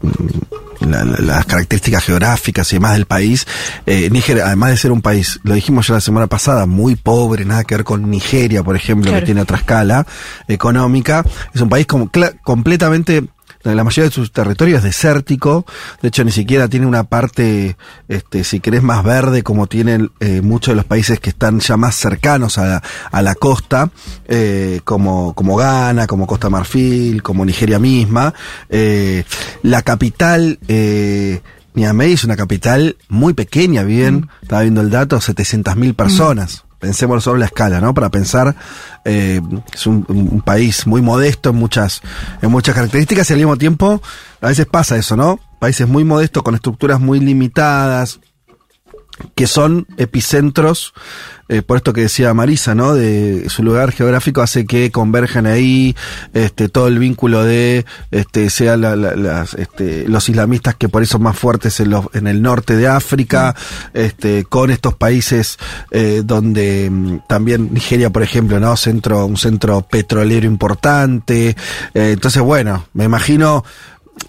mm, 0.00 0.88
la- 0.90 1.04
la- 1.04 1.18
las 1.20 1.46
características 1.46 2.04
geográficas 2.04 2.72
y 2.72 2.76
demás 2.76 2.92
del 2.94 3.06
país. 3.06 3.46
Eh, 3.86 4.10
Níger, 4.10 4.40
además 4.42 4.70
de 4.70 4.76
ser 4.76 4.92
un 4.92 5.00
país, 5.02 5.38
lo 5.44 5.54
dijimos 5.54 5.86
ya 5.86 5.94
la 5.94 6.00
semana 6.00 6.26
pasada, 6.26 6.66
muy 6.66 6.96
pobre, 6.96 7.44
nada 7.44 7.64
que 7.64 7.76
ver 7.76 7.84
con 7.84 8.10
Nigeria, 8.10 8.62
por 8.62 8.74
ejemplo, 8.76 9.10
Claro. 9.10 9.20
que 9.22 9.26
tiene 9.26 9.40
otra 9.42 9.58
escala 9.58 10.06
económica, 10.48 11.24
es 11.54 11.60
un 11.60 11.68
país 11.68 11.86
como 11.86 12.10
completamente 12.42 13.24
la 13.64 13.84
mayoría 13.84 14.08
de 14.08 14.14
sus 14.14 14.32
territorios 14.32 14.78
es 14.78 14.84
desértico, 14.84 15.64
de 16.00 16.08
hecho 16.08 16.24
ni 16.24 16.32
siquiera 16.32 16.68
tiene 16.68 16.86
una 16.86 17.04
parte, 17.04 17.76
este, 18.08 18.44
si 18.44 18.60
querés, 18.60 18.82
más 18.82 19.04
verde 19.04 19.42
como 19.42 19.66
tienen 19.66 20.10
eh, 20.20 20.40
muchos 20.40 20.72
de 20.72 20.76
los 20.76 20.84
países 20.84 21.20
que 21.20 21.30
están 21.30 21.60
ya 21.60 21.76
más 21.76 21.94
cercanos 21.94 22.58
a 22.58 22.66
la, 22.66 22.82
a 23.10 23.22
la 23.22 23.34
costa, 23.34 23.90
eh, 24.26 24.80
como, 24.84 25.34
como 25.34 25.56
Ghana, 25.56 26.06
como 26.06 26.26
Costa 26.26 26.50
Marfil, 26.50 27.22
como 27.22 27.44
Nigeria 27.44 27.78
misma. 27.78 28.34
Eh, 28.68 29.24
la 29.62 29.82
capital, 29.82 30.58
eh, 30.68 31.40
Niamey 31.74 32.12
es 32.12 32.24
una 32.24 32.36
capital 32.36 32.96
muy 33.08 33.34
pequeña, 33.34 33.82
bien, 33.82 34.28
estaba 34.42 34.62
viendo 34.62 34.80
el 34.80 34.90
dato, 34.90 35.18
700.000 35.18 35.94
personas. 35.94 36.64
Pensemos 36.82 37.22
sobre 37.22 37.38
la 37.38 37.46
escala, 37.46 37.80
¿no? 37.80 37.94
Para 37.94 38.10
pensar, 38.10 38.56
eh, 39.04 39.40
es 39.72 39.86
un, 39.86 40.04
un 40.08 40.40
país 40.40 40.84
muy 40.84 41.00
modesto 41.00 41.50
en 41.50 41.54
muchas, 41.54 42.02
en 42.42 42.50
muchas 42.50 42.74
características 42.74 43.30
y 43.30 43.34
al 43.34 43.38
mismo 43.38 43.56
tiempo, 43.56 44.02
a 44.40 44.48
veces 44.48 44.66
pasa 44.66 44.96
eso, 44.96 45.16
¿no? 45.16 45.38
Países 45.60 45.86
muy 45.86 46.02
modestos 46.02 46.42
con 46.42 46.56
estructuras 46.56 46.98
muy 46.98 47.20
limitadas, 47.20 48.18
que 49.36 49.46
son 49.46 49.86
epicentros, 49.96 50.92
eh, 51.48 51.62
por 51.62 51.76
esto 51.76 51.92
que 51.92 52.02
decía 52.02 52.32
Marisa, 52.34 52.74
¿no? 52.74 52.94
De 52.94 53.48
su 53.48 53.62
lugar 53.62 53.92
geográfico 53.92 54.42
hace 54.42 54.64
que 54.66 54.90
converjan 54.90 55.46
ahí, 55.46 55.94
este, 56.34 56.68
todo 56.68 56.88
el 56.88 56.98
vínculo 56.98 57.44
de, 57.44 57.84
este, 58.10 58.48
sea 58.50 58.76
la- 58.76 58.96
la- 58.96 59.16
las, 59.16 59.54
este, 59.54 60.06
los 60.08 60.28
islamistas 60.28 60.74
que 60.76 60.88
por 60.88 61.02
eso 61.02 61.12
son 61.12 61.22
más 61.22 61.38
fuertes 61.38 61.80
en, 61.80 61.90
los, 61.90 62.06
en 62.14 62.26
el 62.26 62.42
norte 62.42 62.76
de 62.76 62.86
África, 62.88 63.54
este, 63.94 64.44
con 64.44 64.70
estos 64.70 64.94
países 64.94 65.58
eh, 65.90 66.22
donde 66.24 66.88
mm, 66.90 67.18
también 67.28 67.68
Nigeria, 67.72 68.10
por 68.10 68.22
ejemplo, 68.22 68.60
¿no? 68.60 68.76
Centro, 68.76 69.26
un 69.26 69.36
centro 69.36 69.82
petrolero 69.82 70.46
importante. 70.46 71.56
Eh, 71.94 72.10
entonces, 72.12 72.42
bueno, 72.42 72.86
me 72.94 73.04
imagino 73.04 73.64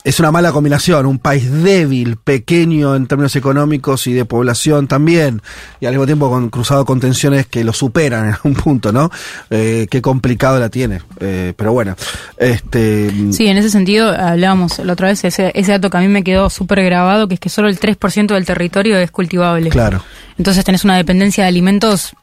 es 0.06 0.20
una 0.20 0.32
mala 0.32 0.52
combinación, 0.52 1.06
un 1.06 1.20
país 1.20 1.52
débil, 1.52 2.16
pequeño 2.18 2.96
en 2.96 3.06
términos 3.08 3.36
económicos 3.36 4.08
y 4.08 4.14
de 4.14 4.26
población 4.26 4.88
también, 4.88 5.42
y 5.80 5.86
al 5.86 5.92
mismo 5.94 6.06
tiempo 6.06 6.30
con, 6.30 6.50
cruzado 6.50 6.86
con 6.86 7.00
tensiones 7.00 7.48
que 7.48 7.64
lo 7.64 7.74
superan 7.74 8.28
en 8.28 8.34
algún 8.34 8.54
punto, 8.54 8.92
¿no? 8.92 9.10
Eh, 9.50 9.88
qué 9.92 10.02
complicado 10.02 10.60
la 10.60 10.70
tiene. 10.70 11.02
Eh, 11.20 11.54
pero 11.56 11.74
bueno, 11.74 11.96
este. 12.38 13.12
Sí, 13.32 13.48
en 13.48 13.58
ese 13.58 13.70
sentido 13.70 14.10
hablábamos 14.10 14.80
la 14.80 14.94
otra 14.94 15.08
vez, 15.10 15.24
ese, 15.26 15.52
ese 15.54 15.72
dato 15.74 15.90
que 15.90 15.98
a 15.98 16.02
mí 16.02 16.08
me 16.08 16.24
quedó 16.24 16.50
súper 16.50 16.84
grabado, 16.84 17.28
que 17.28 17.36
es 17.36 17.40
que 17.40 17.50
solo 17.50 17.68
el 17.68 17.80
3% 17.80 18.28
del 18.34 18.46
territorio 18.46 18.98
es 18.98 19.12
cultivable. 19.12 19.70
Claro. 19.70 20.02
Entonces 20.38 20.64
tenés 20.66 20.84
una 20.84 20.96
dependencia 20.98 21.44
de 21.44 21.50
alimentos 21.50 22.14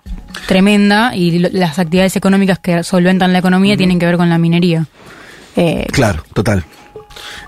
tremenda 0.47 1.15
y 1.15 1.39
lo- 1.39 1.49
las 1.53 1.79
actividades 1.79 2.17
económicas 2.17 2.59
que 2.59 2.83
solventan 2.85 3.33
la 3.33 3.39
economía 3.39 3.77
tienen 3.77 3.99
que 3.99 4.07
ver 4.07 4.17
con 4.17 4.29
la 4.29 4.39
minería. 4.39 4.87
Eh, 5.57 5.87
Claro, 5.93 6.23
total. 6.35 6.65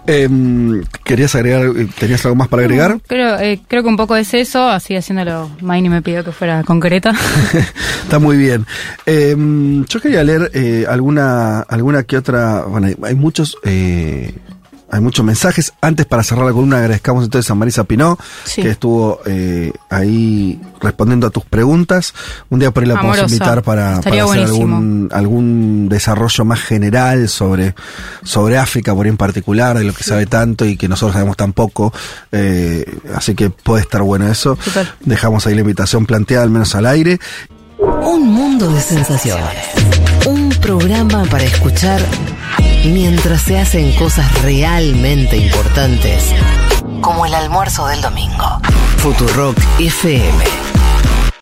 Em, 0.06 0.82
¿Querías 1.04 1.34
agregar, 1.34 1.64
eh, 1.76 1.88
tenías 1.98 2.24
algo 2.24 2.36
más 2.36 2.48
para 2.48 2.62
agregar? 2.62 3.00
Creo, 3.06 3.38
eh, 3.38 3.60
creo 3.68 3.82
que 3.82 3.88
un 3.88 3.96
poco 3.96 4.16
es 4.16 4.34
eso, 4.34 4.68
así 4.68 4.96
haciéndolo, 4.96 5.50
Maini 5.60 5.88
me 5.88 6.02
pidió 6.02 6.24
que 6.24 6.32
fuera 6.32 6.62
concreta. 6.64 7.12
Está 8.02 8.18
muy 8.18 8.36
bien. 8.36 8.66
Em, 9.06 9.84
yo 9.84 10.00
quería 10.00 10.24
leer 10.24 10.50
eh, 10.54 10.86
alguna, 10.88 11.60
alguna 11.60 12.02
que 12.02 12.16
otra. 12.16 12.62
Bueno, 12.62 12.88
hay, 12.88 12.96
hay 13.02 13.14
muchos. 13.14 13.56
Hay 14.92 15.00
muchos 15.00 15.24
mensajes. 15.24 15.72
Antes, 15.80 16.04
para 16.04 16.22
cerrar 16.22 16.44
la 16.44 16.52
columna, 16.52 16.76
agradezcamos 16.76 17.24
entonces 17.24 17.50
a 17.50 17.54
Marisa 17.54 17.84
Pinó, 17.84 18.18
Sí. 18.44 18.60
que 18.60 18.68
estuvo 18.68 19.20
eh, 19.24 19.72
ahí 19.88 20.60
respondiendo 20.82 21.26
a 21.26 21.30
tus 21.30 21.46
preguntas. 21.46 22.12
Un 22.50 22.58
día 22.58 22.70
por 22.72 22.82
ahí 22.82 22.90
la 22.90 23.00
podemos 23.00 23.32
invitar 23.32 23.62
para, 23.62 23.96
hacer 23.96 24.20
algún 24.20 25.88
desarrollo 25.88 26.44
más 26.44 26.60
general 26.60 27.30
sobre, 27.30 27.74
sobre 28.22 28.58
África, 28.58 28.94
por 28.94 29.06
ahí 29.06 29.10
en 29.10 29.16
particular, 29.16 29.78
de 29.78 29.84
lo 29.84 29.94
que 29.94 30.04
sabe 30.04 30.26
tanto 30.26 30.66
y 30.66 30.76
que 30.76 30.88
nosotros 30.88 31.14
sabemos 31.14 31.38
tan 31.38 31.54
poco. 31.54 31.90
Eh, 32.30 32.84
así 33.14 33.34
que 33.34 33.48
puede 33.48 33.80
estar 33.80 34.02
bueno 34.02 34.28
eso. 34.28 34.58
Total. 34.62 34.94
Dejamos 35.00 35.46
ahí 35.46 35.54
la 35.54 35.62
invitación 35.62 36.04
planteada, 36.04 36.44
al 36.44 36.50
menos 36.50 36.74
al 36.74 36.84
aire. 36.84 37.18
Un 37.78 38.28
mundo 38.28 38.70
de 38.70 38.80
sensaciones. 38.82 40.11
Programa 40.62 41.24
para 41.24 41.42
escuchar 41.44 42.00
mientras 42.84 43.42
se 43.42 43.58
hacen 43.58 43.92
cosas 43.96 44.42
realmente 44.42 45.36
importantes, 45.36 46.32
como 47.00 47.26
el 47.26 47.34
almuerzo 47.34 47.86
del 47.88 48.00
domingo. 48.00 48.60
Futurock 48.98 49.58
FM 49.80 50.71